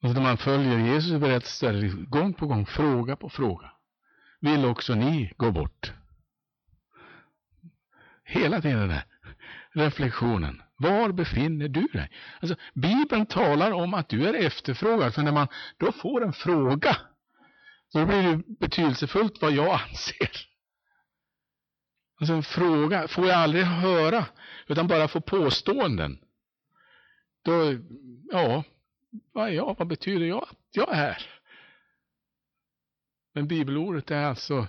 Och 0.02 0.14
när 0.14 0.20
man 0.20 0.38
följer 0.38 0.78
Jesus 0.78 1.20
berättelser 1.20 2.04
gång 2.08 2.34
på 2.34 2.46
gång, 2.46 2.66
fråga 2.66 3.16
på 3.16 3.28
fråga. 3.28 3.72
Vill 4.40 4.64
också 4.64 4.94
ni 4.94 5.32
gå 5.36 5.50
bort? 5.50 5.92
Hela 8.24 8.60
tiden 8.60 8.80
den 8.80 8.90
här 8.90 9.06
reflektionen. 9.72 10.62
Var 10.76 11.12
befinner 11.12 11.68
du 11.68 11.86
dig? 11.92 12.10
Alltså, 12.40 12.56
Bibeln 12.74 13.26
talar 13.26 13.72
om 13.72 13.94
att 13.94 14.08
du 14.08 14.28
är 14.28 14.34
efterfrågad, 14.34 15.14
för 15.14 15.22
när 15.22 15.32
man 15.32 15.48
då 15.76 15.92
får 15.92 16.24
en 16.24 16.32
fråga 16.32 16.96
då 17.92 18.06
blir 18.06 18.22
det 18.22 18.42
betydelsefullt 18.60 19.42
vad 19.42 19.52
jag 19.52 19.80
anser. 19.88 20.30
Alltså 22.20 22.34
en 22.34 22.42
fråga 22.42 23.08
får 23.08 23.26
jag 23.26 23.36
aldrig 23.36 23.64
höra, 23.64 24.26
utan 24.66 24.88
bara 24.88 25.08
få 25.08 25.20
påståenden. 25.20 26.18
Då, 27.44 27.78
ja, 28.32 28.64
vad, 29.32 29.48
är 29.48 29.52
jag, 29.52 29.76
vad 29.78 29.88
betyder 29.88 30.26
jag 30.26 30.42
att 30.42 30.68
jag 30.70 30.96
är? 30.96 31.26
Men 33.34 33.48
bibelordet 33.48 34.10
är 34.10 34.24
alltså 34.24 34.66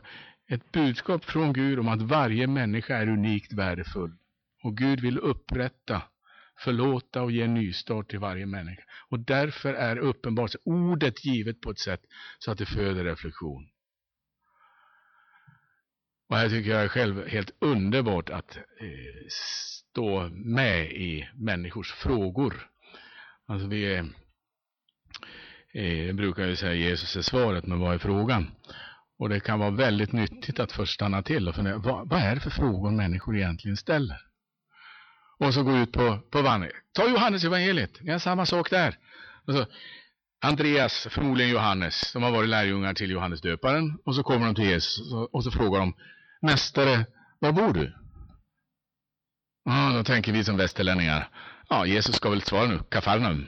ett 0.48 0.72
budskap 0.72 1.26
från 1.26 1.54
Gud 1.54 1.80
om 1.80 1.88
att 1.88 2.02
varje 2.02 2.48
människa 2.48 2.98
är 2.98 3.10
unikt 3.10 3.54
värdefull. 3.54 4.18
Och 4.64 4.78
Gud 4.78 5.00
vill 5.00 5.20
upprätta, 5.20 6.02
förlåta 6.58 7.22
och 7.22 7.32
ge 7.32 7.42
en 7.42 7.54
nystart 7.54 8.10
till 8.10 8.20
varje 8.20 8.46
människa. 8.46 8.84
Och 9.10 9.20
därför 9.20 9.74
är 9.74 9.98
uppenbart 9.98 10.56
ordet 10.64 11.26
givet 11.26 11.62
på 11.62 11.72
ett 11.72 11.80
sätt 11.80 12.02
så 12.40 12.52
att 12.52 12.58
det 12.58 12.66
föder 12.66 13.04
reflektion. 13.04 13.70
Och 16.30 16.38
här 16.38 16.50
tycker 16.50 16.72
jag 16.72 16.92
själv 16.92 17.28
helt 17.28 17.52
underbart 17.60 18.30
att 18.30 18.58
eh, 18.58 19.28
stå 19.30 20.30
med 20.30 20.92
i 20.92 21.30
människors 21.36 21.92
frågor. 21.92 22.70
Alltså 23.46 23.68
vi 23.68 23.94
är, 23.94 24.06
eh, 25.74 26.16
brukar 26.16 26.46
ju 26.46 26.56
säga 26.56 26.74
Jesus 26.74 27.16
är 27.16 27.22
svaret, 27.22 27.66
men 27.66 27.80
vad 27.80 27.94
är 27.94 27.98
frågan? 27.98 28.52
Och 29.20 29.30
det 29.30 29.40
kan 29.40 29.60
vara 29.60 29.72
väldigt 29.72 30.12
nyttigt 30.12 30.60
att 30.60 30.72
först 30.72 30.94
stanna 30.94 31.24
till 31.24 31.48
och 31.48 31.56
fundera, 31.56 31.78
vad, 31.78 32.10
vad 32.10 32.22
är 32.22 32.36
det 32.36 32.42
för 32.42 32.50
frågor 32.50 32.92
människor 32.92 33.38
egentligen 33.38 33.78
ställer? 33.78 34.27
Och 35.40 35.54
så 35.54 35.64
gå 35.64 35.78
ut 35.78 35.92
på, 35.92 36.20
på 36.32 36.42
vandring. 36.42 36.72
Ta 36.94 37.10
Johannes 37.10 37.44
evangeliet, 37.44 37.98
det 38.02 38.12
är 38.12 38.20
samma 38.20 38.46
sak 38.46 38.70
där. 38.70 38.98
Alltså, 39.48 39.66
Andreas, 40.42 41.08
förmodligen 41.10 41.52
Johannes, 41.52 42.14
de 42.14 42.24
har 42.24 42.32
varit 42.32 42.50
lärjungar 42.50 42.94
till 42.94 43.12
Johannes 43.12 43.42
döparen 43.42 44.00
och 44.06 44.16
så 44.16 44.24
kommer 44.24 44.46
de 44.46 44.56
till 44.56 44.66
Jesus 44.66 45.14
och 45.32 45.44
så 45.44 45.52
frågar 45.52 45.80
de 45.80 45.94
Mästare, 46.42 47.06
var 47.40 47.52
bor 47.52 47.74
du? 47.74 47.94
Ja, 49.66 49.94
då 49.94 50.04
tänker 50.04 50.32
vi 50.32 50.44
som 50.44 50.58
västerlänningar, 50.58 51.30
ja, 51.70 51.86
Jesus 51.86 52.16
ska 52.16 52.30
väl 52.30 52.42
svara 52.42 52.68
nu, 52.68 52.80
Kafarnaum. 52.90 53.48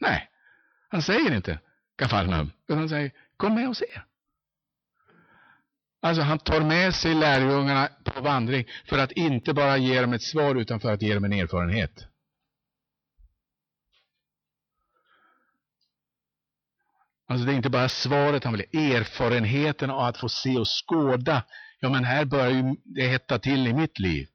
Nej, 0.00 0.30
han 0.88 1.02
säger 1.02 1.34
inte 1.34 1.58
Kafarnaum, 1.98 2.52
utan 2.68 2.78
han 2.78 2.88
säger, 2.88 3.10
kom 3.36 3.54
med 3.54 3.68
och 3.68 3.76
se. 3.76 4.00
Alltså 6.02 6.22
han 6.22 6.38
tar 6.38 6.60
med 6.60 6.94
sig 6.94 7.14
lärjungarna 7.14 7.88
på 8.04 8.20
vandring 8.20 8.64
för 8.86 8.98
att 8.98 9.12
inte 9.12 9.54
bara 9.54 9.76
ge 9.76 10.00
dem 10.00 10.12
ett 10.12 10.22
svar 10.22 10.54
utan 10.54 10.80
för 10.80 10.92
att 10.92 11.02
ge 11.02 11.14
dem 11.14 11.24
en 11.24 11.32
erfarenhet. 11.32 12.06
Alltså 17.28 17.46
det 17.46 17.52
är 17.52 17.56
inte 17.56 17.70
bara 17.70 17.88
svaret 17.88 18.44
han 18.44 18.52
vill, 18.52 18.80
erfarenheten 18.92 19.90
av 19.90 20.00
att 20.00 20.16
få 20.16 20.28
se 20.28 20.56
och 20.56 20.68
skåda. 20.68 21.42
Ja 21.80 21.88
men 21.88 22.04
här 22.04 22.24
börjar 22.24 22.50
ju 22.50 22.76
det 22.84 23.06
hetta 23.06 23.38
till 23.38 23.66
i 23.66 23.72
mitt 23.72 23.98
liv. 23.98 24.28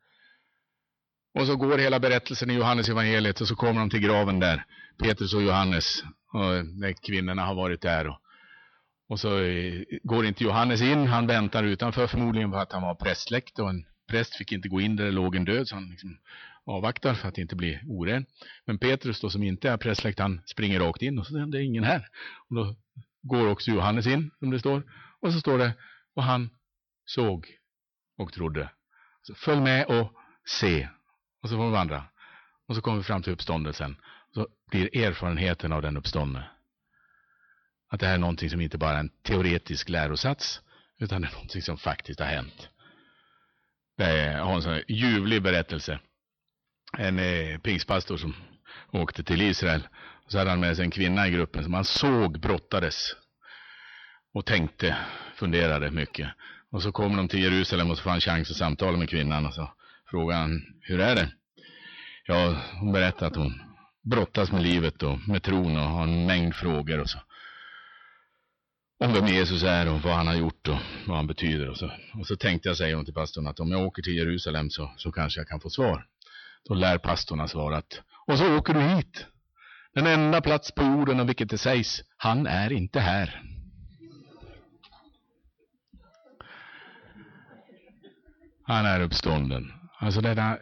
Och 1.33 1.47
så 1.47 1.55
går 1.55 1.77
hela 1.77 1.99
berättelsen 1.99 2.49
i 2.49 2.53
Johannes 2.53 2.89
evangeliet 2.89 3.41
och 3.41 3.47
så 3.47 3.55
kommer 3.55 3.79
de 3.79 3.89
till 3.89 3.99
graven 3.99 4.39
där. 4.39 4.65
Petrus 4.97 5.33
och 5.33 5.41
Johannes. 5.41 6.03
Och 6.33 7.05
kvinnorna 7.05 7.45
har 7.45 7.55
varit 7.55 7.81
där. 7.81 8.07
Och 8.07 8.19
och 9.07 9.19
så 9.19 9.39
eh, 9.39 9.83
går 10.03 10.25
inte 10.25 10.43
Johannes 10.43 10.81
in, 10.81 11.07
han 11.07 11.27
väntar 11.27 11.63
utanför 11.63 12.07
förmodligen 12.07 12.51
för 12.51 12.59
att 12.59 12.71
han 12.71 12.81
var 12.81 12.95
prästsläkt 12.95 13.59
och 13.59 13.69
en 13.69 13.85
präst 14.07 14.35
fick 14.35 14.51
inte 14.51 14.69
gå 14.69 14.81
in 14.81 14.95
där 14.95 15.05
det 15.05 15.11
låg 15.11 15.35
en 15.35 15.45
död 15.45 15.67
så 15.67 15.75
han 15.75 15.89
liksom 15.89 16.17
avvaktar 16.65 17.13
för 17.13 17.27
att 17.27 17.37
inte 17.37 17.55
bli 17.55 17.79
oren. 17.87 18.25
Men 18.65 18.77
Petrus 18.77 19.21
då 19.21 19.29
som 19.29 19.43
inte 19.43 19.69
är 19.69 19.77
prästsläkt 19.77 20.19
han 20.19 20.41
springer 20.45 20.79
rakt 20.79 21.01
in 21.01 21.19
och 21.19 21.27
så 21.27 21.37
är 21.37 21.45
det 21.45 21.63
ingen 21.63 21.83
här. 21.83 22.07
Och 22.49 22.55
då 22.55 22.75
går 23.21 23.47
också 23.47 23.71
Johannes 23.71 24.07
in 24.07 24.31
som 24.39 24.51
det 24.51 24.59
står 24.59 24.83
och 25.19 25.33
så 25.33 25.39
står 25.39 25.57
det 25.57 25.73
och 26.15 26.23
han 26.23 26.49
såg 27.05 27.47
och 28.17 28.33
trodde. 28.33 28.69
Så 29.21 29.35
följ 29.35 29.61
med 29.61 29.85
och 29.85 30.13
se 30.47 30.89
och 31.41 31.49
så 31.49 31.57
får 31.57 31.65
vi 31.65 31.71
vandra. 31.71 32.03
Och 32.67 32.75
så 32.75 32.81
kommer 32.81 32.97
vi 32.97 33.03
fram 33.03 33.21
till 33.21 33.33
uppståndelsen. 33.33 33.95
Så 34.33 34.47
blir 34.71 34.97
erfarenheten 34.97 35.71
av 35.71 35.81
den 35.81 35.97
uppståndne 35.97 36.49
att 37.95 37.99
det 37.99 38.07
här 38.07 38.13
är 38.13 38.19
någonting 38.19 38.49
som 38.49 38.61
inte 38.61 38.77
bara 38.77 38.95
är 38.95 38.99
en 38.99 39.09
teoretisk 39.23 39.89
lärosats, 39.89 40.61
utan 40.99 41.21
det 41.21 41.27
är 41.27 41.31
någonting 41.31 41.61
som 41.61 41.77
faktiskt 41.77 42.19
har 42.19 42.27
hänt. 42.27 42.69
Det 43.97 44.03
är, 44.03 44.37
jag 44.37 44.45
har 44.45 44.55
en 44.55 44.61
sån 44.61 44.81
ljuvlig 44.87 45.41
berättelse. 45.41 45.99
En 46.97 47.19
eh, 47.19 47.57
pingstpastor 47.57 48.17
som 48.17 48.35
åkte 48.91 49.23
till 49.23 49.41
Israel. 49.41 49.87
Och 50.25 50.31
så 50.31 50.37
hade 50.37 50.49
han 50.49 50.59
med 50.59 50.75
sig 50.75 50.85
en 50.85 50.91
kvinna 50.91 51.27
i 51.27 51.31
gruppen 51.31 51.63
som 51.63 51.73
han 51.73 51.85
såg 51.85 52.39
brottades 52.39 53.15
och 54.33 54.45
tänkte, 54.45 54.97
funderade 55.35 55.91
mycket. 55.91 56.29
Och 56.71 56.81
så 56.81 56.91
kommer 56.91 57.17
de 57.17 57.27
till 57.27 57.43
Jerusalem 57.43 57.91
och 57.91 57.97
så 57.97 58.03
får 58.03 58.09
han 58.09 58.21
chans 58.21 58.51
att 58.51 58.57
samtala 58.57 58.97
med 58.97 59.09
kvinnan 59.09 59.45
och 59.45 59.53
så 59.53 59.73
frågar 60.09 60.37
han, 60.37 60.61
hur 60.81 60.99
är 60.99 61.15
det? 61.15 61.29
Ja, 62.25 62.61
hon 62.79 62.91
berättar 62.91 63.27
att 63.27 63.35
hon 63.35 63.61
brottas 64.03 64.51
med 64.51 64.63
livet 64.63 65.03
och 65.03 65.27
med 65.27 65.43
tron 65.43 65.77
och 65.77 65.83
har 65.83 66.03
en 66.03 66.25
mängd 66.25 66.55
frågor 66.55 66.99
och 66.99 67.09
så. 67.09 67.19
Om 68.97 69.13
vem 69.13 69.27
Jesus 69.27 69.63
är 69.63 69.93
och 69.93 70.01
vad 70.01 70.13
han 70.13 70.27
har 70.27 70.35
gjort 70.35 70.67
och 70.67 70.77
vad 71.07 71.17
han 71.17 71.27
betyder 71.27 71.69
och 71.69 71.77
så. 71.77 71.91
Och 72.19 72.27
så 72.27 72.35
tänkte 72.35 72.69
jag, 72.69 72.77
säger 72.77 72.95
hon 72.95 73.05
till 73.05 73.13
pastorn, 73.13 73.47
att 73.47 73.59
om 73.59 73.71
jag 73.71 73.85
åker 73.85 74.01
till 74.01 74.15
Jerusalem 74.15 74.69
så, 74.69 74.91
så 74.97 75.11
kanske 75.11 75.39
jag 75.39 75.47
kan 75.47 75.59
få 75.59 75.69
svar. 75.69 76.05
Då 76.67 76.73
lär 76.73 76.97
pastorn 76.97 77.39
ha 77.39 77.47
svarat, 77.47 78.01
och 78.27 78.37
så 78.37 78.57
åker 78.57 78.73
du 78.73 78.81
hit. 78.81 79.25
Den 79.93 80.07
enda 80.07 80.41
plats 80.41 80.71
på 80.71 80.83
jorden 80.83 81.19
om 81.19 81.27
vilket 81.27 81.49
det 81.49 81.57
sägs, 81.57 82.03
han 82.17 82.47
är 82.47 82.73
inte 82.73 82.99
här. 82.99 83.41
Han 88.63 88.85
är 88.85 89.01
uppstånden. 89.01 89.73
Alltså 89.99 90.21
denna 90.21 90.57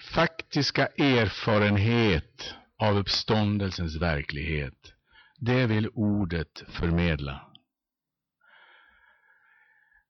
faktiska 0.00 0.86
erfarenhet 0.86 2.54
av 2.78 2.98
uppståndelsens 2.98 3.96
verklighet, 3.96 4.92
det 5.38 5.66
vill 5.66 5.88
ordet 5.88 6.62
förmedla. 6.68 7.48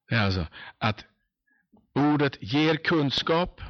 Det 0.08 0.14
är 0.14 0.22
alltså 0.22 0.46
att 0.78 1.04
ordet 1.94 2.36
ger 2.40 2.76
kunskap, 2.76 3.60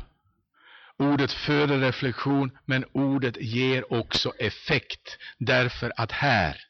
ordet 0.97 1.33
föder 1.33 1.78
reflektion, 1.78 2.59
men 2.64 2.85
ordet 2.92 3.37
ger 3.37 3.92
också 3.92 4.33
effekt. 4.38 5.18
Därför 5.38 5.92
att 5.97 6.12
här 6.12 6.61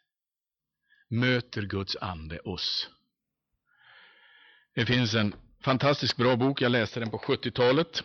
möter 1.11 1.63
Guds 1.63 1.97
ande 1.97 2.39
oss. 2.39 2.91
Det 4.75 4.87
finns 4.87 5.15
en 5.15 5.35
fantastiskt 5.65 6.17
bra 6.17 6.37
bok, 6.37 6.63
jag 6.63 6.73
läste 6.73 7.01
den 7.01 7.11
på 7.11 7.19
70-talet. 7.19 8.03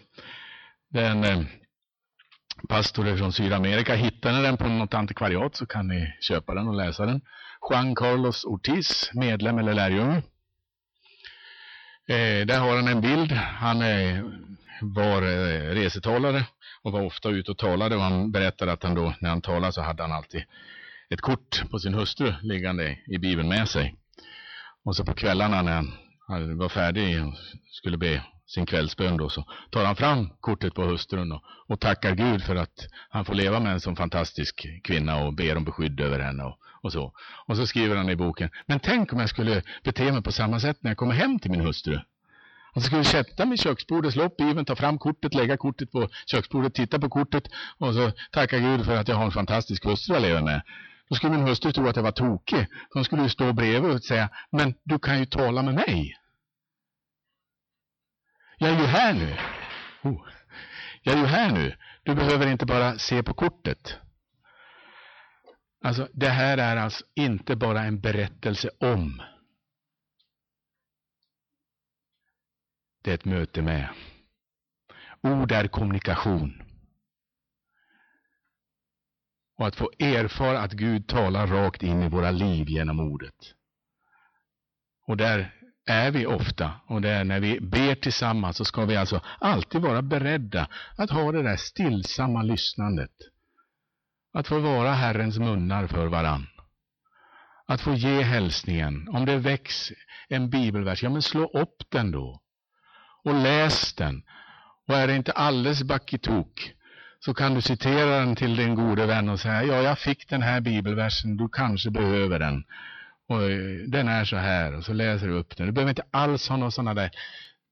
Den 0.90 1.24
eh, 1.24 1.42
pastor 2.70 3.18
från 3.18 3.34
Sydamerika. 3.34 3.96
Hittar 3.96 4.34
ni 4.34 4.42
den 4.42 4.58
på 4.58 4.68
något 4.68 4.94
antikvariat 4.94 5.56
så 5.56 5.66
kan 5.66 5.88
ni 5.88 6.18
köpa 6.20 6.54
den 6.54 6.68
och 6.68 6.76
läsa 6.76 7.06
den. 7.06 7.22
Juan 7.70 7.96
Carlos 7.96 8.46
Ortiz, 8.46 9.12
medlem 9.14 9.58
eller 9.58 9.74
lärjunge. 9.74 10.24
Eh, 12.08 12.46
där 12.46 12.60
har 12.60 12.76
han 12.76 12.88
en 12.88 13.02
bild. 13.02 13.32
Han 13.32 13.82
eh, 13.82 14.24
var 14.82 15.22
eh, 15.22 15.74
resetalare 15.74 16.46
och 16.84 16.92
var 16.92 17.02
ofta 17.02 17.30
ute 17.30 17.52
och 17.52 17.58
talade 17.58 17.96
och 17.96 18.02
han 18.02 18.32
berättade 18.32 18.72
att 18.72 18.84
han 18.84 18.96
då 18.96 19.14
när 19.20 19.30
han 19.30 19.42
talade 19.42 19.74
så 19.74 19.82
hade 19.82 20.04
han 20.04 20.12
alltid 20.12 20.44
ett 21.10 21.22
kort 21.22 21.70
på 21.72 21.80
sin 21.80 21.94
hustru 21.94 22.34
liggande 22.42 22.98
i 23.08 23.18
Bibeln 23.18 23.50
med 23.50 23.70
sig. 23.70 23.96
Och 24.86 24.96
så 24.96 25.06
på 25.06 25.14
kvällarna 25.14 25.62
när 25.62 25.84
han 26.28 26.58
var 26.58 26.70
färdig 26.70 27.26
och 27.26 27.34
skulle 27.72 27.98
be 27.98 28.24
sin 28.48 28.66
kvällsbön 28.66 29.18
då, 29.18 29.30
så 29.30 29.46
tar 29.70 29.86
han 29.86 29.96
fram 29.96 30.30
kortet 30.40 30.74
på 30.74 30.84
hustrun 30.84 31.32
och, 31.32 31.44
och 31.68 31.80
tackar 31.80 32.16
Gud 32.16 32.44
för 32.44 32.56
att 32.56 32.88
han 33.10 33.26
får 33.26 33.34
leva 33.34 33.60
med 33.60 33.74
en 33.74 33.80
sån 33.80 33.96
fantastisk 33.96 34.68
kvinna 34.84 35.16
och 35.16 35.34
ber 35.34 35.58
om 35.58 35.64
beskydd 35.64 36.00
över 36.00 36.20
henne 36.20 36.44
och, 36.44 36.58
och 36.82 36.92
så. 36.92 37.14
Och 37.46 37.58
så 37.58 37.68
skriver 37.68 37.96
han 37.96 38.10
i 38.10 38.16
boken, 38.16 38.50
men 38.66 38.80
tänk 38.80 39.14
om 39.14 39.20
jag 39.20 39.30
skulle 39.30 39.62
bete 39.84 40.12
mig 40.12 40.24
på 40.24 40.32
samma 40.32 40.60
sätt 40.60 40.78
när 40.82 40.92
jag 40.92 40.98
kommer 40.98 41.14
hem 41.14 41.40
till 41.40 41.52
min 41.52 41.62
hustru. 41.62 42.00
Och 42.76 42.82
så 42.82 42.88
skulle 42.88 43.04
sätta 43.04 43.46
mig 43.46 43.56
i 43.56 43.58
köksbordet, 43.58 44.14
slå 44.14 44.24
upp 44.24 44.38
Bibeln, 44.38 44.66
ta 44.66 44.76
fram 44.76 44.98
kortet, 44.98 45.34
lägga 45.34 45.58
kortet 45.58 45.92
på 45.92 46.10
köksbordet, 46.26 46.74
titta 46.74 47.00
på 47.00 47.10
kortet 47.10 47.44
och 47.78 47.94
så 47.94 48.12
tacka 48.32 48.60
Gud 48.60 48.86
för 48.86 48.96
att 48.96 49.08
jag 49.08 49.16
har 49.16 49.26
en 49.26 49.32
fantastisk 49.32 49.86
hustru 49.86 50.16
att 50.16 50.22
leva 50.22 50.42
med. 50.42 50.62
Då 51.10 51.16
skulle 51.16 51.38
min 51.38 51.48
hustru 51.48 51.72
tro 51.72 51.88
att 51.88 51.96
jag 51.96 52.04
var 52.04 52.12
tokig. 52.12 52.68
Hon 52.94 53.06
skulle 53.06 53.30
stå 53.30 53.54
bredvid 53.54 53.92
och 53.92 54.04
säga, 54.04 54.30
men 54.52 54.74
du 54.84 55.00
kan 55.00 55.20
ju 55.20 55.26
tala 55.26 55.62
med 55.62 55.74
mig. 55.74 56.18
Jag 58.58 58.70
är 58.70 58.80
ju 58.80 58.86
här 58.86 59.14
nu. 59.14 59.38
Oh. 60.04 60.28
Jag 61.02 61.16
är 61.16 61.20
ju 61.20 61.26
här 61.26 61.52
nu. 61.52 61.76
Du 62.04 62.16
behöver 62.16 62.48
inte 62.48 62.66
bara 62.66 62.98
se 62.98 63.24
på 63.24 63.34
kortet. 63.34 63.98
Alltså, 65.84 66.10
det 66.14 66.30
här 66.30 66.58
är 66.58 66.78
alltså 66.78 67.06
inte 67.16 67.56
bara 67.56 67.82
en 67.84 68.00
berättelse 68.00 68.70
om. 68.80 69.22
Det 73.02 73.12
är 73.12 73.16
ett 73.16 73.26
möte 73.26 73.62
med. 73.62 73.90
Ord 75.22 75.52
är 75.52 75.68
kommunikation. 75.68 76.64
Och 79.58 79.68
att 79.68 79.76
få 79.76 79.92
erfara 80.00 80.60
att 80.60 80.72
Gud 80.72 81.08
talar 81.08 81.48
rakt 81.48 81.84
in 81.84 82.04
i 82.04 82.10
våra 82.10 82.32
liv 82.32 82.70
genom 82.70 83.00
ordet. 83.00 83.56
Och 85.08 85.18
där 85.18 85.63
är 85.86 86.12
vi 86.12 86.26
ofta. 86.26 86.72
Och 86.88 87.02
det 87.02 87.10
är 87.10 87.24
när 87.24 87.40
vi 87.40 87.60
ber 87.60 87.96
tillsammans 87.96 88.58
så 88.58 88.66
ska 88.66 88.86
vi 88.86 88.98
alltså 88.98 89.22
alltid 89.40 89.82
vara 89.82 90.02
beredda 90.02 90.68
att 90.98 91.10
ha 91.10 91.32
det 91.32 91.44
där 91.44 91.56
stillsamma 91.56 92.44
lyssnandet. 92.44 93.12
Att 94.34 94.48
få 94.48 94.60
vara 94.60 94.92
Herrens 94.92 95.40
munnar 95.40 95.88
för 95.88 96.08
varann. 96.08 96.48
Att 97.68 97.82
få 97.82 97.94
ge 97.94 98.22
hälsningen. 98.22 99.10
Om 99.10 99.26
det 99.26 99.38
väcks 99.38 99.92
en 100.30 100.50
bibelvers, 100.50 101.04
ja 101.04 101.10
men 101.10 101.22
slå 101.22 101.46
upp 101.48 101.84
den 101.90 102.12
då. 102.12 102.42
Och 103.24 103.34
läs 103.34 103.94
den. 103.94 104.24
Och 104.88 104.96
är 104.96 105.08
det 105.08 105.16
inte 105.16 105.32
alldeles 105.32 105.84
backitok 105.84 106.74
så 107.20 107.34
kan 107.34 107.54
du 107.54 107.62
citera 107.62 108.20
den 108.20 108.36
till 108.36 108.56
din 108.56 108.76
gode 108.76 109.06
vän 109.06 109.30
och 109.30 109.40
säga, 109.40 109.64
ja 109.64 109.82
jag 109.82 110.00
fick 110.00 110.30
den 110.30 110.42
här 110.42 110.62
bibelversen, 110.62 111.38
du 111.38 111.50
kanske 111.50 111.92
behöver 111.92 112.40
den. 112.40 112.64
Och 113.30 113.44
eh, 113.44 113.78
den 113.88 114.08
är 114.08 114.26
så 114.26 114.36
här 114.36 114.76
och 114.78 114.84
så 114.84 114.94
läser 114.94 115.28
du 115.28 115.34
upp 115.34 115.58
den. 115.58 115.66
Du 115.66 115.72
behöver 115.72 115.92
inte 115.92 116.06
alls 116.12 116.50
ha 116.50 116.58
några 116.58 116.72
sådana 116.72 116.94
där 116.94 117.12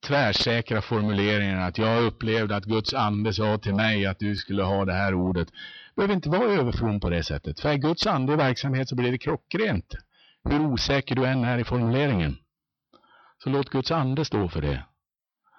tvärsäkra 0.07 0.81
formuleringar 0.81 1.67
att 1.67 1.77
jag 1.77 2.03
upplevde 2.03 2.55
att 2.55 2.65
Guds 2.65 2.93
ande 2.93 3.33
sa 3.33 3.57
till 3.57 3.75
mig 3.75 4.05
att 4.05 4.19
du 4.19 4.35
skulle 4.35 4.63
ha 4.63 4.85
det 4.85 4.93
här 4.93 5.13
ordet. 5.13 5.47
Du 5.47 5.95
behöver 5.95 6.13
inte 6.13 6.29
vara 6.29 6.51
överfrom 6.51 6.99
på 6.99 7.09
det 7.09 7.23
sättet. 7.23 7.59
För 7.59 7.69
är 7.69 7.77
Guds 7.77 8.07
ande 8.07 8.33
i 8.33 8.35
verksamhet 8.35 8.89
så 8.89 8.95
blir 8.95 9.11
det 9.11 9.17
klockrent. 9.17 9.95
Hur 10.43 10.59
osäker 10.59 11.15
du 11.15 11.25
än 11.25 11.43
är 11.43 11.57
i 11.57 11.63
formuleringen. 11.63 12.37
Så 13.43 13.49
låt 13.49 13.69
Guds 13.69 13.91
ande 13.91 14.25
stå 14.25 14.49
för 14.49 14.61
det. 14.61 14.83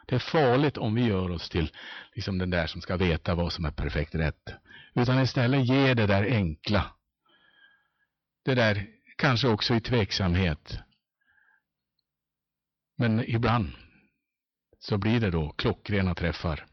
Det 0.06 0.14
är 0.14 0.18
farligt 0.18 0.76
om 0.76 0.94
vi 0.94 1.04
gör 1.04 1.30
oss 1.30 1.48
till 1.48 1.70
liksom 2.14 2.38
den 2.38 2.50
där 2.50 2.66
som 2.66 2.80
ska 2.80 2.96
veta 2.96 3.34
vad 3.34 3.52
som 3.52 3.64
är 3.64 3.70
perfekt 3.70 4.14
rätt. 4.14 4.54
Utan 4.94 5.22
istället 5.22 5.66
ge 5.66 5.94
det 5.94 6.06
där 6.06 6.24
enkla. 6.24 6.84
Det 8.44 8.54
där 8.54 8.86
kanske 9.16 9.48
också 9.48 9.74
i 9.74 9.80
tveksamhet. 9.80 10.78
Men 12.96 13.30
ibland 13.30 13.72
så 14.78 14.98
blir 14.98 15.20
det 15.20 15.30
då 15.30 15.52
klockrena 15.52 16.14
träffar. 16.14 16.66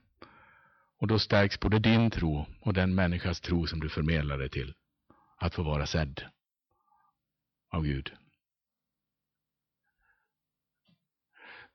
Och 1.00 1.08
då 1.08 1.20
stärks 1.20 1.60
både 1.60 1.80
din 1.80 2.12
tro 2.12 2.46
och 2.62 2.74
den 2.74 2.96
människas 2.96 3.42
tro 3.42 3.68
som 3.68 3.80
du 3.80 3.90
förmedlar 3.90 4.38
det 4.38 4.50
till. 4.50 4.74
Att 5.38 5.56
få 5.56 5.64
vara 5.64 5.86
sedd 5.86 6.22
av 7.72 7.84
Gud. 7.84 8.12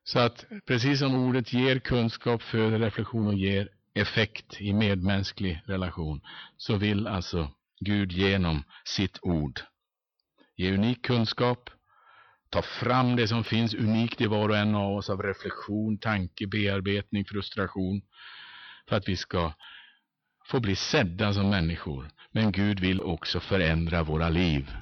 Så 0.02 0.18
att 0.18 0.44
precis 0.66 0.98
som 0.98 1.14
ordet 1.14 1.52
ger 1.52 1.78
kunskap, 1.78 2.42
föder 2.42 2.78
reflektion 2.78 3.26
och 3.26 3.34
ger 3.34 3.68
effekt 3.94 4.60
i 4.60 4.72
medmänsklig 4.72 5.62
relation, 5.66 6.20
så 6.56 6.76
vill 6.76 7.06
alltså 7.06 7.54
Gud 7.80 8.12
genom 8.12 8.64
sitt 8.84 9.18
ord 9.22 9.60
ge 10.56 10.72
unik 10.74 11.02
kunskap, 11.02 11.70
ta 12.50 12.62
fram 12.62 13.16
det 13.16 13.28
som 13.28 13.44
finns 13.44 13.74
unikt 13.74 14.20
i 14.20 14.26
var 14.26 14.48
och 14.48 14.56
en 14.56 14.74
av 14.74 14.96
oss 14.96 15.10
av 15.10 15.22
reflektion, 15.22 15.98
tanke, 15.98 16.46
bearbetning, 16.46 17.24
frustration, 17.24 18.02
för 18.88 18.96
att 18.96 19.08
vi 19.08 19.16
ska 19.16 19.52
få 20.46 20.60
bli 20.60 20.76
sedda 20.76 21.32
som 21.32 21.50
människor. 21.50 22.10
Men 22.30 22.52
Gud 22.52 22.80
vill 22.80 23.00
också 23.00 23.40
förändra 23.40 24.02
våra 24.02 24.28
liv. 24.28 24.76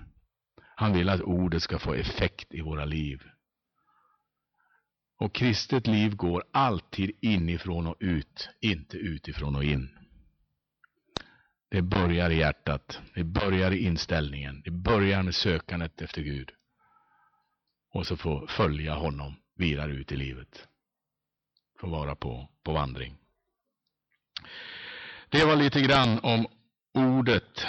Han 0.76 0.92
vill 0.92 1.08
att 1.08 1.20
ordet 1.20 1.62
ska 1.62 1.78
få 1.78 1.94
effekt 1.94 2.54
i 2.54 2.60
våra 2.60 2.84
liv. 2.84 3.22
Och 5.18 5.34
kristet 5.34 5.86
liv 5.86 6.16
går 6.16 6.44
alltid 6.52 7.10
inifrån 7.20 7.86
och 7.86 7.96
ut, 8.00 8.48
inte 8.60 8.96
utifrån 8.96 9.56
och 9.56 9.64
in. 9.64 10.01
Det 11.72 11.82
börjar 11.82 12.30
i 12.30 12.38
hjärtat. 12.38 13.00
Det 13.14 13.24
börjar 13.24 13.70
i 13.70 13.84
inställningen. 13.84 14.62
Det 14.64 14.70
börjar 14.70 15.22
med 15.22 15.34
sökandet 15.34 16.02
efter 16.02 16.22
Gud. 16.22 16.50
Och 17.92 18.06
så 18.06 18.16
få 18.16 18.46
följa 18.46 18.94
honom 18.94 19.34
vidare 19.56 19.92
ut 19.92 20.12
i 20.12 20.16
livet. 20.16 20.68
Få 21.80 21.86
vara 21.86 22.16
på, 22.16 22.48
på 22.62 22.72
vandring. 22.72 23.16
Det 25.28 25.44
var 25.44 25.56
lite 25.56 25.80
grann 25.80 26.18
om 26.18 26.46
ordet 26.94 27.66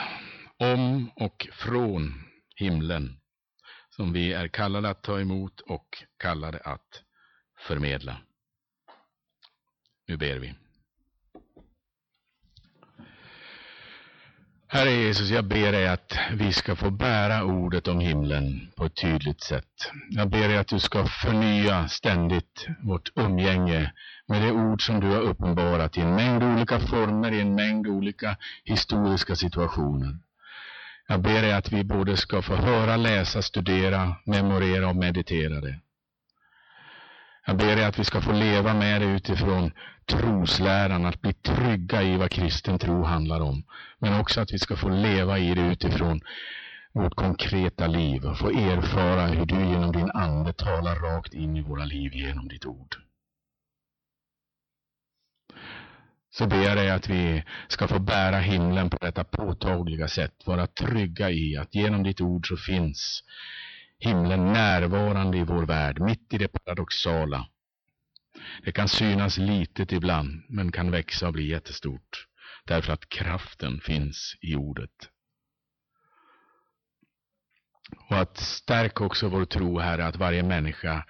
om 0.57 1.09
och 1.15 1.47
från 1.51 2.13
himlen 2.55 3.19
som 3.89 4.13
vi 4.13 4.33
är 4.33 4.47
kallade 4.47 4.89
att 4.89 5.03
ta 5.03 5.19
emot 5.19 5.59
och 5.59 6.03
kallade 6.17 6.59
att 6.59 7.03
förmedla. 7.67 8.17
Nu 10.07 10.17
ber 10.17 10.39
vi. 10.39 10.62
Herre 14.73 14.91
Jesus, 14.91 15.29
jag 15.29 15.45
ber 15.45 15.71
dig 15.71 15.87
att 15.87 16.17
vi 16.33 16.53
ska 16.53 16.75
få 16.75 16.89
bära 16.89 17.43
ordet 17.43 17.87
om 17.87 17.99
himlen 17.99 18.71
på 18.75 18.85
ett 18.85 18.95
tydligt 18.95 19.41
sätt. 19.43 19.91
Jag 20.09 20.29
ber 20.29 20.47
dig 20.47 20.57
att 20.57 20.67
du 20.67 20.79
ska 20.79 21.05
förnya 21.05 21.87
ständigt 21.87 22.67
vårt 22.83 23.11
umgänge 23.15 23.93
med 24.27 24.41
det 24.41 24.51
ord 24.51 24.85
som 24.85 24.99
du 24.99 25.07
har 25.07 25.21
uppenbarat 25.21 25.97
i 25.97 26.01
en 26.01 26.15
mängd 26.15 26.43
olika 26.43 26.79
former, 26.79 27.31
i 27.31 27.41
en 27.41 27.55
mängd 27.55 27.87
olika 27.87 28.37
historiska 28.63 29.35
situationer. 29.35 30.17
Jag 31.07 31.21
ber 31.21 31.41
dig 31.41 31.53
att 31.53 31.71
vi 31.71 31.83
både 31.83 32.17
ska 32.17 32.41
få 32.41 32.55
höra, 32.55 32.97
läsa, 32.97 33.41
studera, 33.41 34.15
memorera 34.25 34.89
och 34.89 34.95
meditera 34.95 35.61
det. 35.61 35.79
Jag 37.45 37.57
ber 37.57 37.75
dig 37.75 37.85
att 37.85 37.99
vi 37.99 38.03
ska 38.03 38.21
få 38.21 38.31
leva 38.31 38.73
med 38.73 39.01
dig 39.01 39.09
utifrån 39.09 39.71
trosläran, 40.05 41.05
att 41.05 41.21
bli 41.21 41.33
trygga 41.33 42.03
i 42.03 42.17
vad 42.17 42.31
kristen 42.31 42.79
tro 42.79 43.03
handlar 43.03 43.41
om. 43.41 43.63
Men 43.99 44.19
också 44.19 44.41
att 44.41 44.53
vi 44.53 44.59
ska 44.59 44.75
få 44.75 44.89
leva 44.89 45.39
i 45.39 45.53
det 45.55 45.61
utifrån 45.61 46.21
vårt 46.93 47.15
konkreta 47.15 47.87
liv 47.87 48.25
och 48.25 48.37
få 48.37 48.49
erfara 48.49 49.27
hur 49.27 49.45
du 49.45 49.55
genom 49.55 49.91
din 49.91 50.11
Ande 50.11 50.53
talar 50.53 50.95
rakt 50.95 51.33
in 51.33 51.57
i 51.57 51.61
våra 51.61 51.85
liv 51.85 52.13
genom 52.13 52.47
ditt 52.47 52.65
ord. 52.65 52.95
Så 56.29 56.47
ber 56.47 56.63
jag 56.63 56.77
dig 56.77 56.91
att 56.91 57.09
vi 57.09 57.43
ska 57.67 57.87
få 57.87 57.99
bära 57.99 58.37
himlen 58.37 58.89
på 58.89 58.97
detta 59.01 59.23
påtagliga 59.23 60.07
sätt, 60.07 60.33
vara 60.45 60.67
trygga 60.67 61.31
i 61.31 61.57
att 61.57 61.75
genom 61.75 62.03
ditt 62.03 62.21
ord 62.21 62.47
så 62.47 62.57
finns 62.57 63.23
himlen 64.03 64.53
närvarande 64.53 65.37
i 65.37 65.43
vår 65.43 65.65
värld, 65.65 65.99
mitt 65.99 66.33
i 66.33 66.37
det 66.37 66.47
paradoxala. 66.47 67.47
Det 68.63 68.71
kan 68.71 68.89
synas 68.89 69.37
litet 69.37 69.91
ibland, 69.91 70.43
men 70.49 70.71
kan 70.71 70.91
växa 70.91 71.27
och 71.27 71.33
bli 71.33 71.47
jättestort, 71.47 72.27
därför 72.65 72.93
att 72.93 73.09
kraften 73.09 73.79
finns 73.79 74.35
i 74.41 74.55
ordet. 74.55 75.09
Och 78.09 78.17
att 78.17 78.37
stärka 78.37 79.03
också 79.03 79.27
vår 79.27 79.45
tro, 79.45 79.79
Herre, 79.79 80.05
att 80.05 80.15
varje 80.15 80.43
människa 80.43 81.05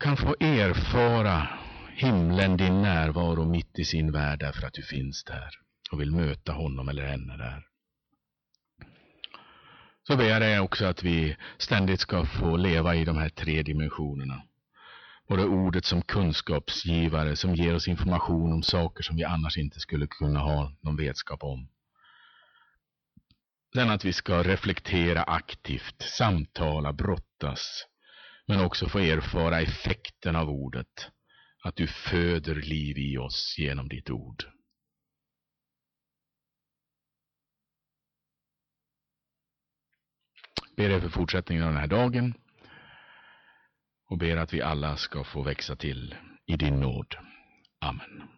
kan 0.00 0.16
få 0.16 0.36
erfara 0.40 1.48
himlen, 1.92 2.56
din 2.56 2.82
närvaro 2.82 3.44
mitt 3.44 3.78
i 3.78 3.84
sin 3.84 4.12
värld, 4.12 4.38
därför 4.38 4.66
att 4.66 4.74
du 4.74 4.82
finns 4.82 5.24
där 5.24 5.50
och 5.92 6.00
vill 6.00 6.10
möta 6.10 6.52
honom 6.52 6.88
eller 6.88 7.06
henne 7.06 7.36
där. 7.36 7.64
Så 10.08 10.16
ber 10.16 10.40
jag 10.40 10.64
också 10.64 10.86
att 10.86 11.02
vi 11.02 11.36
ständigt 11.58 12.00
ska 12.00 12.26
få 12.26 12.56
leva 12.56 12.94
i 12.94 13.04
de 13.04 13.16
här 13.18 13.28
tre 13.28 13.62
dimensionerna. 13.62 14.42
Både 15.28 15.44
ordet 15.44 15.84
som 15.84 16.02
kunskapsgivare 16.02 17.36
som 17.36 17.54
ger 17.54 17.74
oss 17.74 17.88
information 17.88 18.52
om 18.52 18.62
saker 18.62 19.02
som 19.02 19.16
vi 19.16 19.24
annars 19.24 19.58
inte 19.58 19.80
skulle 19.80 20.06
kunna 20.06 20.38
ha 20.38 20.72
någon 20.80 20.96
vetskap 20.96 21.42
om. 21.42 21.68
Sen 23.74 23.90
att 23.90 24.04
vi 24.04 24.12
ska 24.12 24.42
reflektera 24.42 25.22
aktivt, 25.22 26.02
samtala, 26.02 26.92
brottas, 26.92 27.86
men 28.46 28.60
också 28.60 28.88
få 28.88 28.98
erfara 28.98 29.60
effekten 29.60 30.36
av 30.36 30.50
ordet. 30.50 31.10
Att 31.62 31.76
du 31.76 31.86
föder 31.86 32.54
liv 32.54 32.98
i 32.98 33.18
oss 33.18 33.54
genom 33.58 33.88
ditt 33.88 34.10
ord. 34.10 34.44
Ber 40.78 40.90
er 40.90 41.00
för 41.00 41.08
fortsättningen 41.08 41.64
av 41.64 41.72
den 41.72 41.80
här 41.80 41.86
dagen 41.86 42.34
och 44.08 44.18
ber 44.18 44.36
att 44.36 44.52
vi 44.52 44.62
alla 44.62 44.96
ska 44.96 45.24
få 45.24 45.42
växa 45.42 45.76
till 45.76 46.14
i 46.46 46.56
din 46.56 46.80
nåd. 46.80 47.14
Amen. 47.80 48.37